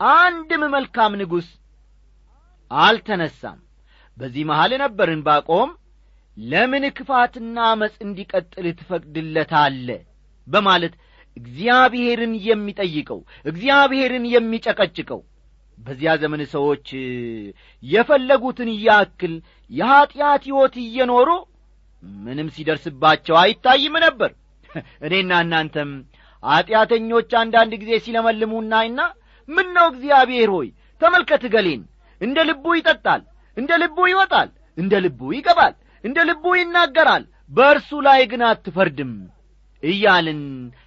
አንድም 0.00 0.62
መልካም 0.74 1.12
ንጉሥ 1.20 1.48
አልተነሳም። 2.70 3.58
በዚህ 4.16 4.42
መሃል 4.50 4.72
ነበርን 4.82 5.20
ባቆም 5.26 5.70
ለምን 6.36 6.84
ክፋትና 6.96 7.58
አመፅ 7.70 7.94
እንዲቀጥል 8.04 8.66
ትፈቅድለታለ 8.80 9.88
በማለት 10.46 10.94
እግዚአብሔርን 11.36 12.32
የሚጠይቀው 12.46 13.20
እግዚአብሔርን 13.46 14.24
የሚጨቀጭቀው። 14.34 15.20
በዚያ 15.78 16.12
ዘመን 16.22 16.40
ሰዎች 16.54 16.86
የፈለጉትን 17.82 18.70
ያክል 18.86 19.34
የኀጢአት 19.70 20.42
ሕይወት 20.48 20.74
እየኖሩ 20.84 21.28
ምንም 22.22 22.48
ሲደርስባቸው 22.56 23.36
አይታይም 23.42 23.94
ነበር። 24.06 24.30
እኔና 25.06 25.32
እናንተም 25.44 25.90
ኀጢአተኞች 26.42 27.30
አንዳንድ 27.40 27.72
ጊዜ 27.82 27.92
ሲለመልሙ 28.04 28.52
እናይና 28.62 29.00
ምን 29.48 29.68
ነው 29.76 29.86
እግዚአብሔር 29.92 30.50
ሆይ 30.56 30.68
ተመልከት 31.00 31.44
ገሌን 31.54 31.82
እንደ 32.20 32.38
ልቡ 32.48 32.64
ይጠጣል 32.78 33.22
እንደ 33.56 33.72
ልቡ 33.82 33.98
ይወጣል 34.10 34.48
እንደ 34.78 34.94
ልቡ 35.04 35.20
ይገባል 35.36 35.74
እንደ 36.04 36.18
ልቡ 36.28 36.44
ይናገራል 36.58 37.24
በእርሱ 37.50 37.90
ላይ 38.06 38.20
ግን 38.32 38.42
አትፈርድም 38.48 39.12
እያልን 39.82 40.40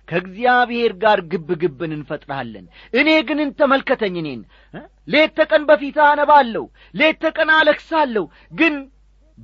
ከእግዚአብሔር 0.10 0.93
ጋር 1.04 1.19
ግብ 1.32 1.49
ግብን 1.62 1.91
እንፈጥራለን 1.97 2.65
እኔ 2.93 3.10
ግን 3.30 3.39
ተመልከተኝ 3.60 4.15
እኔን። 4.21 4.41
ሌት 5.08 5.32
ተቀን 5.38 5.63
በፊት 5.69 5.97
አነባለሁ 6.06 6.63
ሌት 6.95 7.19
ተቀን 7.23 7.51
አለክሳለሁ 7.58 8.25
ግን 8.54 8.75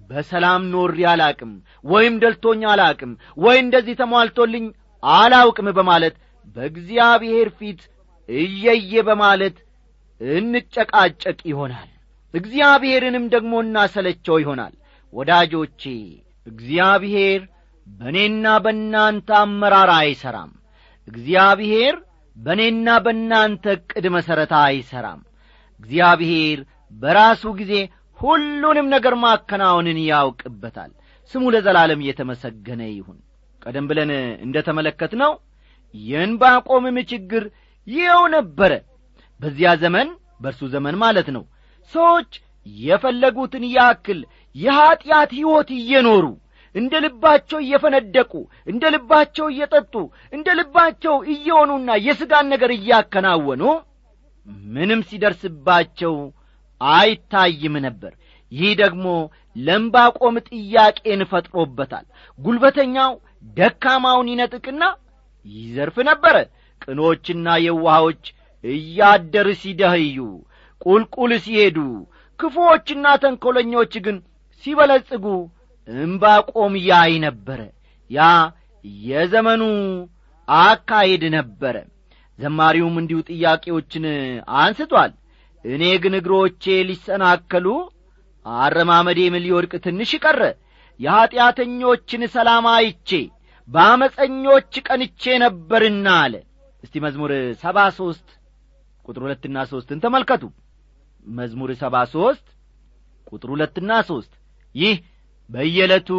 በሰላም 0.10 0.64
ኖሬ 0.74 0.98
አላቅም 1.12 1.52
ወይም 1.86 2.16
ደልቶኝ 2.24 2.64
አላቅም 2.72 3.12
ወይ 3.38 3.58
እንደዚህ 3.64 3.96
ተሟልቶልኝ 4.02 4.66
አላውቅም 5.04 5.70
በማለት 5.78 6.16
በእግዚአብሔር 6.56 7.50
ፊት 7.60 7.82
እየየ 8.30 9.02
በማለት 9.08 9.58
እንጨቃጨቅ 10.22 11.40
ይሆናል። 11.52 11.90
እግዚአብሔርንም 12.34 13.26
ደግሞ 13.34 13.54
እናሰለቸው 13.64 14.36
ይሆናል። 14.44 14.74
ወዳጆቼ 15.14 15.84
እግዚአብሔር 16.48 17.42
በእኔና 17.88 18.48
በእናንተ 18.64 19.30
አመራር 19.40 19.92
አይሠራም 19.98 20.52
እግዚአብሔር 21.08 21.96
በእኔና 22.38 22.88
በእናንተ 23.06 23.66
ዕቅድ 23.78 24.06
መሠረት 24.16 24.52
አይሠራም 24.60 25.22
እግዚአብሔር 25.80 26.60
በራሱ 26.94 27.44
ጊዜ 27.60 27.74
ሁሉንም 28.20 28.88
ነገር 28.94 29.14
ማከናወንን 29.24 30.00
ያውቅበታል። 30.06 30.92
ስሙ 31.32 31.44
ለዘላለም 31.54 32.02
እየተመሰገነ 32.04 32.82
ይሁን። 32.92 33.18
ቀደም 33.62 33.86
ብለን 33.90 34.12
እንደ 34.46 34.58
ተመለከትነው 34.68 35.32
የእንባቆምም 35.96 36.98
ችግር 37.12 37.44
ይኸው 37.88 38.24
ነበረ። 38.36 38.72
በዚያ 39.40 39.72
ዘመን 39.84 40.08
በእርሱ 40.42 40.62
ዘመን 40.74 40.96
ማለት 41.04 41.28
ነው 41.36 41.44
ሰዎች 41.94 42.32
የፈለጉትን 42.82 43.64
ያክል 43.76 44.20
የኀጢአት 44.56 45.32
ሕይወት 45.38 45.70
እየኖሩ 45.78 46.26
እንደ 46.76 46.94
ልባቸው 47.04 47.60
እየፈነደቁ 47.64 48.32
እንደ 48.68 48.84
ልባቸው 48.96 49.48
እየጠጡ 49.54 49.94
እንደ 50.34 50.48
ልባቸው 50.60 51.16
እየሆኑና 51.34 51.90
የሥጋን 52.08 52.50
ነገር 52.54 52.72
እያከናወኑ 52.78 53.64
ምንም 54.68 55.02
ሲደርስባቸው 55.10 56.16
አይታይም 56.82 57.76
ነበር። 57.86 58.12
ይህ 58.52 58.72
ደግሞ 58.82 59.06
ለምባቆም 59.60 60.36
ጥያቄን 60.50 61.22
ፈጥሮበታል። 61.32 62.06
ጉልበተኛው 62.40 63.14
ደካማውን 63.58 64.30
ይነጥቅና 64.32 64.84
ይዘርፍ 65.46 65.98
ነበረ። 66.10 66.36
ቅኖችና 66.82 67.48
የዋሃዎች 67.66 68.24
እያደር 68.64 69.48
ሲደህዩ 69.62 70.18
ቁልቁል 70.82 71.32
ሲሄዱ 71.46 71.78
ክፉዎችና 72.40 73.06
ተንኰለኞች 73.22 73.94
ግን 74.06 74.18
ሲበለጽጉ 74.64 75.26
እምባቆም 75.88 76.74
ያይ 76.88 77.14
ነበረ። 77.26 77.60
ያ 78.10 78.26
የዘመኑ 79.06 79.64
አካሄድ 80.48 81.24
ነበረ። 81.36 81.76
ዘማሪውም 82.40 82.96
እንዲሁ 83.02 83.20
ጥያቄዎችን 83.30 84.06
አንስቷል። 84.60 85.12
እኔ 85.66 85.84
ግን 86.04 86.14
እግሮቼ 86.20 86.64
ሊሰናከሉ 86.90 87.68
አረማመዴም 88.46 89.36
ሊወድቅ 89.46 89.74
ትንሽ 89.86 90.12
ቀረ። 90.24 90.42
የኀጢአተኞችን 91.00 92.22
ሰላም 92.36 92.66
አይቼ 92.74 93.10
በአመፀኞች 93.68 94.74
ቀንቼ 94.88 95.24
ነበርና 95.44 96.08
አለ። 96.22 96.34
እስቲ 96.84 96.96
መዝሙር 97.06 97.32
ሰባ 97.62 97.78
ሦስት 97.98 98.28
ቁጥር 99.06 99.22
ሁለትና 99.26 99.58
ሦስትን 99.72 100.00
ተመልከቱ። 100.04 100.44
መዝሙር 101.28 101.70
ሰባ 101.82 101.96
ሦስት 102.14 102.46
ቁጥር 103.32 103.50
ሁለትና 103.54 103.92
ሦስት 104.10 104.34
ይህ 104.76 104.96
በየዕለቱ 105.50 106.10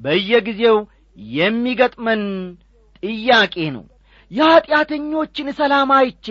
በየጊዜው 0.00 0.76
የሚገጥመን 1.36 2.22
ጥያቄ 3.02 3.54
ነው። 3.76 3.84
የኀጢአተኞችን 4.30 5.48
ሰላም 5.58 5.90
አይቼ 5.96 6.26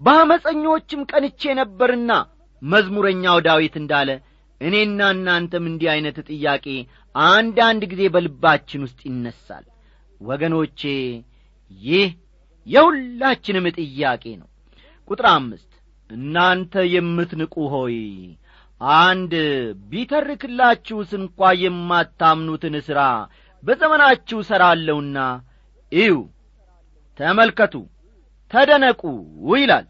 በአመፀኞችም 0.00 1.02
ቀንቼ 1.10 1.42
ነበርና 1.60 2.12
መዝሙረኛው 2.62 3.36
ዳዊት 3.46 3.74
እንዳለ 3.80 4.10
እኔና 4.60 5.00
እናንተም 5.14 5.64
እንዲህ 5.70 5.88
ዐይነት 5.92 6.18
ጥያቄ 6.30 6.66
አንዳንድ 7.14 7.82
ጊዜ 7.92 8.02
በልባችን 8.14 8.84
ውስጥ 8.86 9.00
ይነሳል። 9.08 9.64
ወገኖቼ 10.20 10.80
ይህ 11.82 12.08
የሁላችንም 12.66 13.66
ጥያቄ 13.78 14.24
ነው። 14.40 14.48
ቁጥር 15.08 15.26
አምስት 15.32 15.70
እናንተ 16.10 16.74
የምትንቁ 16.94 17.54
ሆይ 17.74 17.96
አንድ 18.80 19.32
ቢተርክላችሁስ 19.90 21.10
እንኳ 21.18 21.50
የማታምኑትን 21.62 22.76
ሥራ 22.86 23.00
በዘመናችሁ 23.62 24.38
ሠራለሁና 24.48 25.18
እዩ 25.92 26.14
ተመልከቱ 27.18 27.74
ተደነቁ 28.52 29.02
ይላል። 29.54 29.86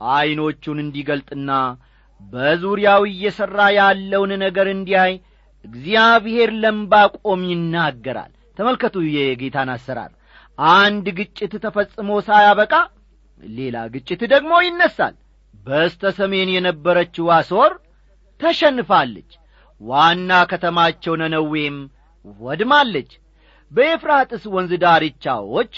ዐይኖቹን 0.00 0.78
እንዲገልጥና 0.82 1.50
በዙሪያው 2.20 3.02
እየሠራ 3.10 3.58
ያለውን 3.78 4.32
ነገር 4.44 4.68
እንዲያይ 4.74 5.12
እግዚአብሔር 5.64 6.50
ለምባቆም 6.62 7.40
ይናገራል። 7.50 8.32
ተመልከቱ 8.56 8.96
የጌታን 9.16 9.70
አሰራር 9.74 10.12
አንድ 10.58 11.06
ግጭት 11.18 11.52
ተፈጽሞ 11.64 12.10
ሳያበቃ 12.28 12.72
ሌላ 13.42 13.76
ግጭት 13.94 14.22
ደግሞ 14.32 14.52
ይነሳል። 14.66 15.14
በስተ 15.64 16.10
ሰሜን 16.18 16.48
የነበረችው 16.54 17.26
አሶር 17.36 17.72
ተሸንፋለች። 18.40 19.30
ዋና 19.80 20.30
ከተማቸው 20.50 21.14
ነነዌም 21.20 21.76
ወድማለች። 22.40 23.10
በኤፍራጥስ 23.72 24.44
ወንዝ 24.54 24.72
ዳርቻዎች 24.84 25.72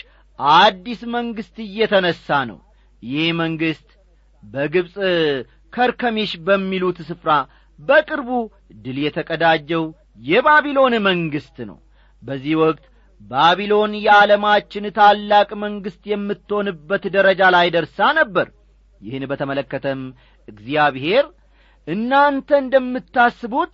አዲስ 0.59 1.01
መንግሥት 1.15 1.57
እየተነሣ 1.67 2.27
ነው። 2.51 2.59
ይህ 3.03 3.27
መንግሥት 3.41 3.89
በግብፅ 4.43 4.95
ከርከሚሽ 5.73 6.31
በሚሉት 6.47 6.99
ስፍራ 7.09 7.31
በቅርቡ 7.79 8.31
ድል 8.85 8.99
የተቀዳጀው 9.05 9.85
የባቢሎን 10.21 10.95
መንግሥት 11.07 11.59
ነው። 11.69 11.79
በዚህ 12.23 12.55
ወቅት 12.63 12.85
ባቢሎን 13.21 13.93
የዓለማችን 14.01 14.85
ታላቅ 14.99 15.49
መንግሥት 15.63 16.03
የምትሆንበት 16.11 17.05
ደረጃ 17.17 17.51
ላይ 17.55 17.67
ደርሳ 17.75 18.09
ነበር። 18.19 18.47
ይህን 19.01 19.25
በተመለከተም 19.31 20.01
እግዚአብሔር 20.49 21.27
እናንተ 21.89 22.49
እንደምታስቡት 22.63 23.73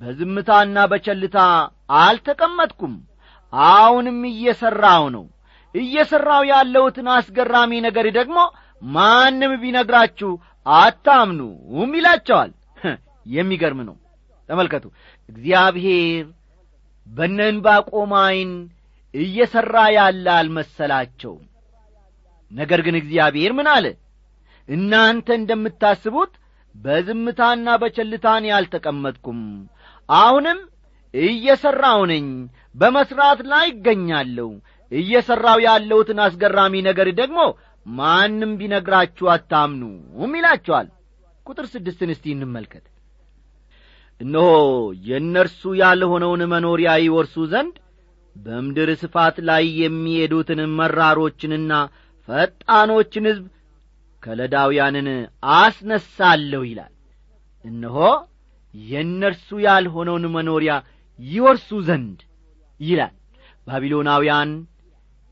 በዝምታና 0.00 0.76
በቸልታ 0.90 1.38
አልተቀመጥኩም። 2.00 2.94
አሁንም 3.52 4.20
እየሠራው 4.30 5.04
ነው። 5.16 5.24
እየሠራው 5.74 6.42
ያለውትን 6.50 7.08
አስገራሚ 7.14 7.72
ነገር 7.86 8.06
ደግሞ 8.18 8.38
ማንም 8.82 9.52
ቢነግራችሁ 9.62 10.30
አታምኑም 10.76 11.92
ይላቸዋል። 11.98 12.52
የሚገርም 13.34 13.80
ነው። 13.88 13.96
ተመልከቱ። 14.48 14.84
እግዚአብሔር 15.28 16.24
በነ 17.06 17.38
ዕንባቆም 17.52 18.12
ዐይን 18.20 18.52
እየሠራ 19.14 19.76
ያለ 19.96 20.26
አልመሰላቸውም። 20.38 21.42
ነገር 22.50 22.80
ግን 22.86 22.96
እግዚአብሔር 23.00 23.52
ምን 23.58 23.68
አለ? 23.74 23.86
እናንተ 24.68 25.28
እንደምታስቡት 25.38 26.32
በዝምታና 26.74 27.68
በቸልታን 27.82 28.44
ያልተቀመጥኩም። 28.50 29.40
አሁንም 30.08 30.58
እየሠራው 31.14 32.00
ነኝ 32.10 32.26
በመሥራት 32.74 33.40
ላይ 33.52 33.66
ይገኛለሁ 33.70 34.48
እየሠራው 34.92 35.58
ያለውትን 35.66 36.18
አስገራሚ 36.24 36.74
ነገር 36.88 37.08
ደግሞ 37.20 37.38
ማንም 37.86 38.52
ቢነግራችሁ 38.60 39.26
አታምኑም 39.34 40.34
ይላቸዋል። 40.38 40.88
ቁጥር 41.46 41.66
ስድስትን 41.72 42.10
እስቲ 42.14 42.26
እንመልከት። 42.34 42.84
እነሆ 44.20 44.48
የእነርሱ 45.06 45.62
ያልሆነውን 45.80 46.42
መኖሪያ 46.52 46.90
ይወርሱ 47.02 47.36
ዘንድ 47.52 47.74
በምድር 48.36 48.90
ስፋት 49.02 49.36
ላይ 49.48 49.64
የሚሄዱትን 49.80 50.60
መራሮችንና 50.78 51.72
ፈጣኖችን 52.28 53.26
ሕዝብ 53.30 53.44
ከለዳውያንን 54.24 55.08
አስነሳለሁ 55.56 56.62
ይላል። 56.68 56.92
እነሆ 57.64 57.96
የእነርሱ 58.74 59.48
ያልሆነውን 59.66 60.24
መኖሪያ 60.36 60.72
ይወርሱ 61.18 61.68
ዘንድ 61.88 62.20
ይላል። 62.80 63.14
ባቢሎናውያን 63.66 64.50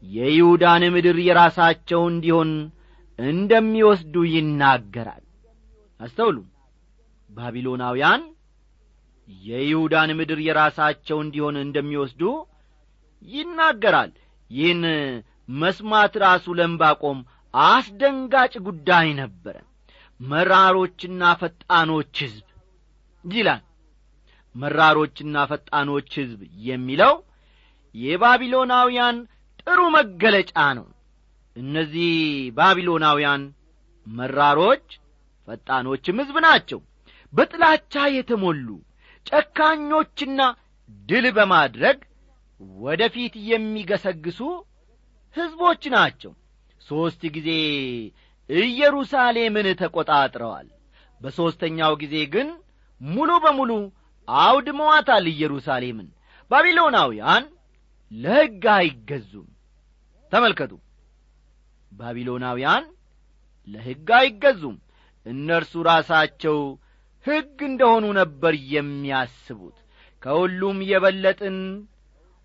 የይሁዳን 0.03 0.83
ምድር 0.95 1.17
የራሳቸው 1.27 2.03
እንዲሆን 2.13 2.51
እንደሚወስዱ 3.19 4.15
ይናገራል። 4.35 5.25
አስተውሉ። 6.01 6.39
ባቢሎናውያን 7.31 8.23
የይሁዳን 9.29 10.11
ምድር 10.19 10.41
የራሳቸው 10.47 11.19
እንዲሆን 11.25 11.57
እንደሚወስዱ 11.63 12.23
ይናገራል። 13.29 14.11
ይህን 14.51 14.83
መስማት 15.59 16.15
ራሱ 16.25 16.55
ለምባቆም 16.59 17.19
አስደንጋጭ 17.55 18.53
ጉዳይ 18.67 19.09
ነበረ። 19.21 19.57
መራሮችና 20.21 21.23
ፈጣኖች 21.41 22.15
ሕዝብ 22.25 22.47
ይላል። 23.25 23.63
መራሮችና 24.55 25.37
ፈጣኖች 25.51 26.11
ሕዝብ 26.21 26.41
የሚለው 26.67 27.15
የባቢሎናውያን 27.95 29.17
ጥሩ 29.61 29.81
መገለጫ 29.97 30.55
ነው። 30.79 30.87
እነዚህ 31.57 32.11
ባቢሎናውያን 32.57 33.43
መራሮች 34.07 34.87
ፈጣኖችም 35.49 36.21
ሕዝብ 36.23 36.37
ናቸው። 36.47 36.81
በጥላቻ 37.33 37.95
የተሞሉ 38.15 38.69
ጨካኞችና 39.27 40.41
ድል 41.09 41.27
በማድረግ 41.37 41.99
ወደ 42.81 43.03
ፊት 43.15 43.35
የሚገሰግሱ 43.51 44.41
ሕዝቦች 45.37 45.83
ናቸው 45.95 46.33
ሦስት 46.89 47.23
ጊዜ 47.37 47.49
ኢየሩሳሌምን 48.51 49.67
ተቈጣጥረዋል። 49.81 50.69
በሦስተኛው 51.21 51.93
ጊዜ 52.03 52.15
ግን 52.33 52.49
ሙሉ 53.01 53.31
በሙሉ 53.45 53.71
አውድመዋታል 54.29 55.25
ኢየሩሳሌምን። 55.33 56.09
ባቢሎናውያን 56.51 57.45
ለሕግ 58.11 58.65
አይገዙም። 58.75 59.49
ተመልከቱ 60.33 60.73
ባቢሎናውያን 61.93 62.85
ለሕግ 63.69 64.09
አይገዙም። 64.19 64.77
እነርሱ 65.27 65.73
ራሳቸው 65.89 66.59
ሕግ 67.27 67.59
እንደሆኑ 67.69 68.05
ነበር 68.19 68.55
የሚያስቡት። 68.73 69.77
ከሁሉም 70.23 70.79
የበለጥን 70.91 71.59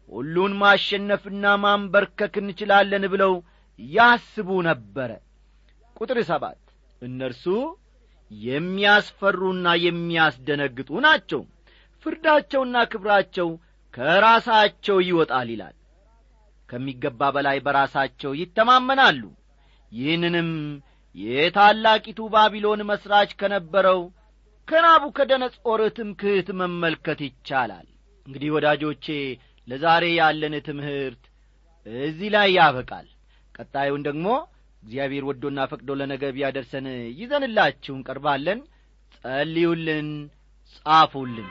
ሁሉን 0.09 0.53
ማሸነፍና 0.59 1.45
ማንበርከክ 1.63 2.35
እንችላለን 2.41 3.05
ብለው 3.13 3.33
ያስቡ 3.79 4.49
ነበረ። 4.67 5.11
ቁጥር 5.95 6.17
ሰባት 6.29 6.61
እነርሱ 7.01 7.45
የሚያስፈሩና 8.31 9.67
የሚያስደነግጡ 9.83 10.89
ናቸው። 11.05 11.41
ፍርዳቸውና 12.05 12.77
ክብራቸው 12.91 13.49
ከራሳቸው 13.93 14.97
ይወጣል 15.07 15.49
ይላል። 15.53 15.75
ከሚገባ 16.69 17.29
በላይ 17.35 17.57
በራሳቸው 17.65 18.31
ይተማመናሉ። 18.39 19.21
ይህንንም 19.91 20.49
የታላቂቱ 21.15 22.19
ባቢሎን 22.33 22.81
መሥራች 22.89 23.31
ከነበረው 23.39 24.01
ከናቡከደነጾር 24.67 25.81
ትምክህት 25.97 26.47
መመልከት 26.59 27.19
ይቻላል። 27.27 27.87
እንግዲህ 28.25 28.49
ወዳጆቼ 28.55 29.05
ለዛሬ 29.67 30.05
ያለን 30.17 30.55
ትምህርት 30.67 31.23
እዚህ 32.05 32.29
ላይ 32.35 32.49
ያበቃል 32.57 33.07
ቀጣዩን 33.59 34.01
ደግሞ 34.07 34.27
እግዚአብሔር 34.83 35.23
ወዶና 35.29 35.59
ፈቅዶ 35.71 35.91
ለነገ 35.99 36.23
ቢያደርሰን 36.35 36.87
ይዘንላችሁ 37.19 37.93
እንቀርባለን። 37.97 38.59
ጸልዩልን 39.15 40.09
ጻፉልን። 40.75 41.49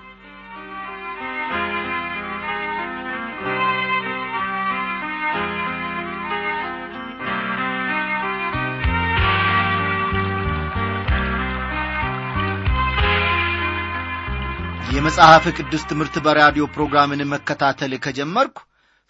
የመጽሐፍ 14.96 15.44
ቅዱስ 15.56 15.82
ትምህርት 15.90 16.14
በራዲዮ 16.24 16.64
ፕሮግራምን 16.74 17.22
መከታተል 17.32 17.92
ከጀመርኩ 18.04 18.58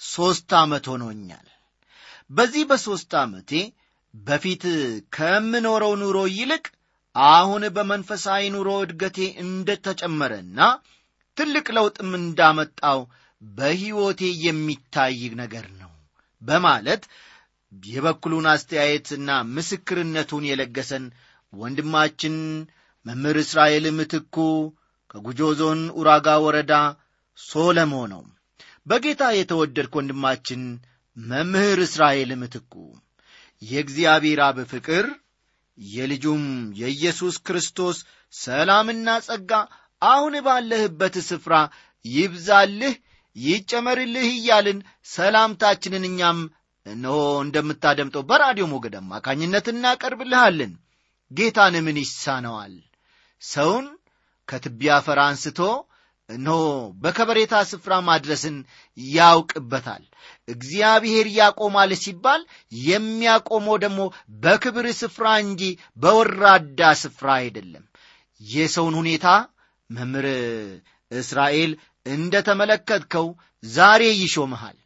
ሦስት 0.00 0.50
ዓመት 0.60 0.84
ሆኖኛል 0.92 1.46
በዚህ 2.30 2.62
በሦስት 2.70 3.12
ዓመቴ 3.20 3.50
በፊት 4.14 4.64
ከምኖረው 5.12 5.92
ኑሮ 6.00 6.18
ይልቅ 6.36 6.64
አሁን 7.16 7.62
በመንፈሳዊ 7.76 8.42
ኑሮ 8.54 8.70
እድገቴ 8.84 9.18
እንደ 9.42 9.68
ተጨመረና 9.86 10.58
ትልቅ 11.36 11.66
ለውጥም 11.76 12.10
እንዳመጣው 12.18 13.00
በሕይወቴ 13.42 14.20
የሚታይ 14.44 15.18
ነገር 15.40 15.66
ነው 15.80 15.92
በማለት 16.42 17.02
የበኩሉን 17.72 18.46
አስተያየትና 18.52 19.30
ምስክርነቱን 19.54 20.44
የለገሰን 20.48 21.04
ወንድማችን 21.52 22.36
መምህር 23.06 23.38
እስራኤል 23.42 23.86
ምትኩ 23.98 24.36
ከጉጆ 25.10 25.40
ዞን 25.58 25.80
ኡራጋ 25.98 26.28
ወረዳ 26.44 26.74
ሶለሞ 27.38 27.94
ነው። 28.12 28.22
በጌታ 28.86 29.22
የተወደድክ 29.36 29.92
ወንድማችን 29.98 30.62
መምህር 31.16 31.78
እስራኤል 31.86 32.30
ምትኩ። 32.40 32.72
የእግዚአብሔር 33.62 34.40
አብ 34.46 34.58
ፍቅር 34.72 35.06
የልጁም 35.78 36.44
የኢየሱስ 36.80 37.36
ክርስቶስ 37.46 37.96
ሰላምና 38.32 39.08
ጸጋ 39.26 39.52
አሁን 40.02 40.34
ባለህበት 40.46 41.14
ስፍራ 41.28 41.54
ይብዛልህ 42.04 42.94
ይጨመርልህ 43.36 44.28
እያልን 44.32 44.78
ሰላምታችንን 45.08 46.04
እኛም 46.10 46.38
እነሆ 46.86 47.16
እንደምታደምጠው 47.44 48.22
በራዲዮ 48.28 48.64
ሞገድ 48.72 48.94
አማካኝነት 49.00 49.66
እናቀርብልሃለን። 49.72 50.72
ጌታን 51.30 51.74
ምን 51.86 51.96
ይሳነዋል? 52.02 52.74
ሰውን 53.42 53.86
ከትቢያ 54.48 54.92
አፈር 54.98 55.18
አንስቶ 55.24 55.60
እነሆ 56.28 56.60
በከበሬታ 57.02 57.54
ስፍራ 57.70 57.92
ማድረስን 58.06 58.56
ያውቅበታል። 58.98 60.04
እግዚአብሔር 60.48 61.26
ያቆማል 61.36 61.90
ሲባል 62.02 62.40
የሚያቆመው 62.82 63.76
ደግሞ 63.84 64.00
በክብር 64.42 64.86
ስፍራ 65.00 65.26
እንጂ 65.44 65.62
በወራዳ 65.98 66.80
ስፍራ 67.02 67.28
አይደለም። 67.40 67.84
የሰውን 68.40 68.94
ሁኔታ 69.00 69.26
መምህር 69.90 70.26
እስራኤል 71.10 71.72
እንደ 72.06 72.34
ተመለከትከው 72.48 73.26
ዛሬ 73.64 74.02
ይሾመሃል 74.22 74.76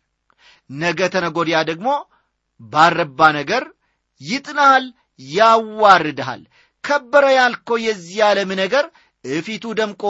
ነገ 0.70 1.00
ተነጎዲያ 1.14 1.58
ደግሞ 1.70 1.88
ባረባ 2.60 3.20
ነገር 3.38 3.64
ይጥልሃል 4.20 4.84
ያዋርድሃል። 5.20 6.42
ከበረ 6.84 7.24
ያልከው 7.38 7.78
የዚህ 7.86 8.20
ዓለም 8.28 8.50
ነገር 8.62 8.84
እፊቱ 9.24 9.64
ደምቆ 9.80 10.02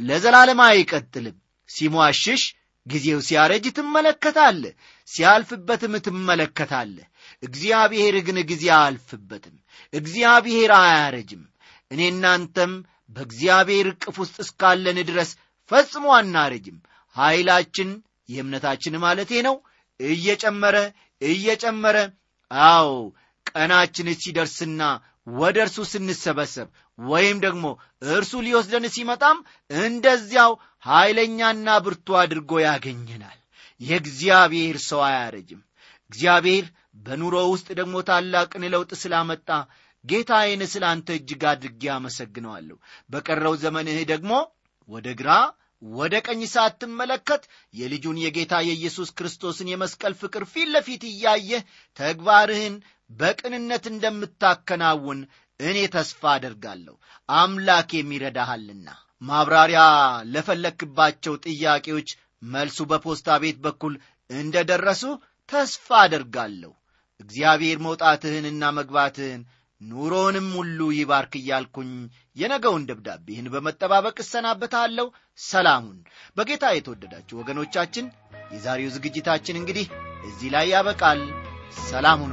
ለዘላለም 0.00 0.60
አይቀጥልም። 0.66 1.36
ሲሟሽሽ 1.68 2.42
ጊዜው 2.86 3.18
ሲያረጅ 3.26 3.64
ትመለከታለ 3.76 4.62
ሲያልፍበትም 5.08 5.94
ትመለከታለ 6.06 6.96
እግዚአብሔር 7.42 8.14
ግን 8.26 8.38
ጊዜ 8.50 8.64
አያልፍበትም 8.76 9.56
እግዚአብሔር 9.92 10.70
አያረጅም። 10.78 11.42
እኔ 11.90 12.00
እናንተም 12.12 12.72
በእግዚአብሔር 13.16 13.86
እቅፍ 13.92 14.16
ውስጥ 14.22 14.36
እስካለን 14.44 14.98
ድረስ 15.08 15.30
ፈጽሞ 15.70 16.06
አናረጅም። 16.18 16.78
ኀይላችን 17.16 17.90
የእምነታችን 18.28 19.00
ማለቴ 19.04 19.32
ነው። 19.48 19.56
እየጨመረ 20.00 20.76
እየጨመረ 21.22 21.96
አዎ 22.50 22.90
ቀናችን 23.50 24.08
ሲደርስና 24.22 24.82
ወደ 25.26 25.56
እርሱ 25.64 25.78
ስንሰበሰብ 25.90 26.68
ወይም 26.98 27.38
ደግሞ 27.44 27.64
እርሱ 28.10 28.32
ሊወስደን 28.46 28.86
ሲመጣም 28.94 29.38
እንደዚያው 29.80 30.52
ኀይለኛና 30.86 31.68
ብርቱ 31.84 32.16
አድርጎ 32.20 32.52
ያገኘናል። 32.64 33.38
የእግዚአብሔር 33.80 34.76
ሰው 34.88 35.00
አያረጅም። 35.06 35.60
እግዚአብሔር 36.10 36.66
በኑሮ 37.04 37.36
ውስጥ 37.52 37.68
ደግሞ 37.78 37.96
ታላቅን 38.08 38.64
ለውጥ 38.72 38.90
ስላመጣ 39.02 39.48
ጌታዬን 40.04 40.62
ስለ 40.72 40.84
አንተ 40.90 41.08
እጅግ 41.18 41.42
አድርጌ 41.50 41.82
አመሰግነዋለሁ። 41.94 42.76
በቀረው 43.10 43.54
ዘመንህ 43.62 43.98
ደግሞ 44.12 44.32
ወደ 44.88 45.08
ግራ 45.20 45.30
ወደ 45.82 46.14
ቀኝ 46.26 46.40
ሳትመለከት 46.52 47.42
የልጁን 47.74 48.16
የጌታ 48.22 48.54
የኢየሱስ 48.66 49.10
ክርስቶስን 49.18 49.68
የመስቀል 49.70 50.14
ፍቅር 50.20 50.42
ፊት 50.52 50.68
ለፊት 50.74 51.02
እያየህ 51.10 51.62
ተግባርህን 51.98 52.74
በቅንነት 53.10 53.84
እንደምታከናውን 53.92 55.20
እኔ 55.60 55.78
ተስፋ 55.94 56.22
አደርጋለሁ። 56.34 56.94
አምላክ 57.28 57.90
የሚረዳሃልና 57.96 58.88
ማብራሪያ 59.22 59.80
ለፈለክባቸው 60.34 61.34
ጥያቄዎች 61.46 62.10
መልሱ 62.48 62.78
በፖስታ 62.90 63.30
ቤት 63.42 63.58
በኩል 63.64 63.94
እንደ 64.30 64.56
ደረሱ 64.70 65.02
ተስፋ 65.48 65.88
አደርጋለሁ። 66.04 66.72
እግዚአብሔር 67.20 67.78
መውጣትህንና 67.86 68.62
መግባትህን 68.78 69.42
ኑሮንም 69.80 70.48
ሁሉ 70.56 70.80
ይባርክ 70.96 71.34
እያልኩኝ 71.38 71.90
የነገውን 72.36 72.86
ደብዳቤህን 72.90 73.50
በመጠባበቅ 73.54 74.16
እሰናበታለሁ። 74.24 75.06
ሰላሙን። 75.44 75.98
በጌታ 76.36 76.72
የተወደዳችሁ 76.72 77.38
ወገኖቻችን 77.40 78.08
የዛሬው 78.52 78.94
ዝግጅታችን 78.96 79.60
እንግዲህ 79.60 79.88
እዚህ 80.30 80.48
ላይ 80.56 80.68
ያበቃል። 80.74 81.22
ሰላም 81.84 82.22
ሁኑ 82.24 82.32